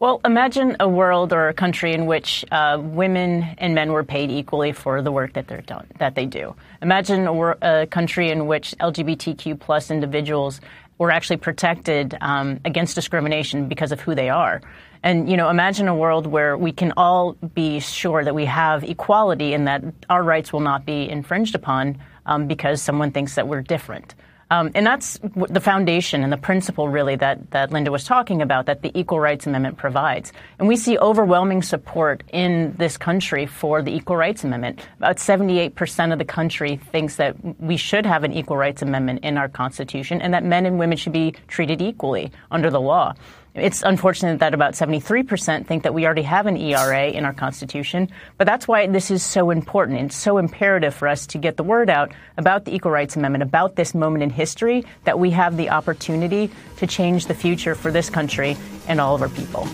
[0.00, 4.30] Well, imagine a world or a country in which uh, women and men were paid
[4.30, 6.54] equally for the work that they're done, that they do.
[6.80, 10.60] Imagine a, a country in which LGBTQ plus individuals
[10.98, 14.60] were actually protected um, against discrimination because of who they are.
[15.02, 18.84] And you know, imagine a world where we can all be sure that we have
[18.84, 23.48] equality and that our rights will not be infringed upon um, because someone thinks that
[23.48, 24.14] we're different.
[24.50, 28.66] Um, and that's the foundation and the principle, really, that, that Linda was talking about,
[28.66, 30.32] that the Equal Rights Amendment provides.
[30.58, 34.80] And we see overwhelming support in this country for the Equal Rights Amendment.
[34.96, 39.36] About 78% of the country thinks that we should have an Equal Rights Amendment in
[39.36, 43.14] our Constitution and that men and women should be treated equally under the law.
[43.54, 48.08] It's unfortunate that about 73% think that we already have an ERA in our Constitution,
[48.36, 50.00] but that's why this is so important.
[50.00, 53.42] It's so imperative for us to get the word out about the Equal Rights Amendment,
[53.42, 57.90] about this moment in history, that we have the opportunity to change the future for
[57.90, 59.66] this country and all of our people.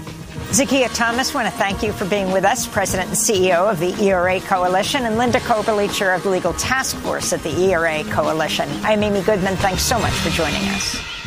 [0.51, 3.93] Zakiya Thomas, want to thank you for being with us, President and CEO of the
[4.05, 8.68] ERA Coalition, and Linda Coberly, Chair of the Legal Task Force at the ERA Coalition.
[8.83, 9.57] I'm Amy Goodman.
[9.57, 11.24] Thanks so much for joining us.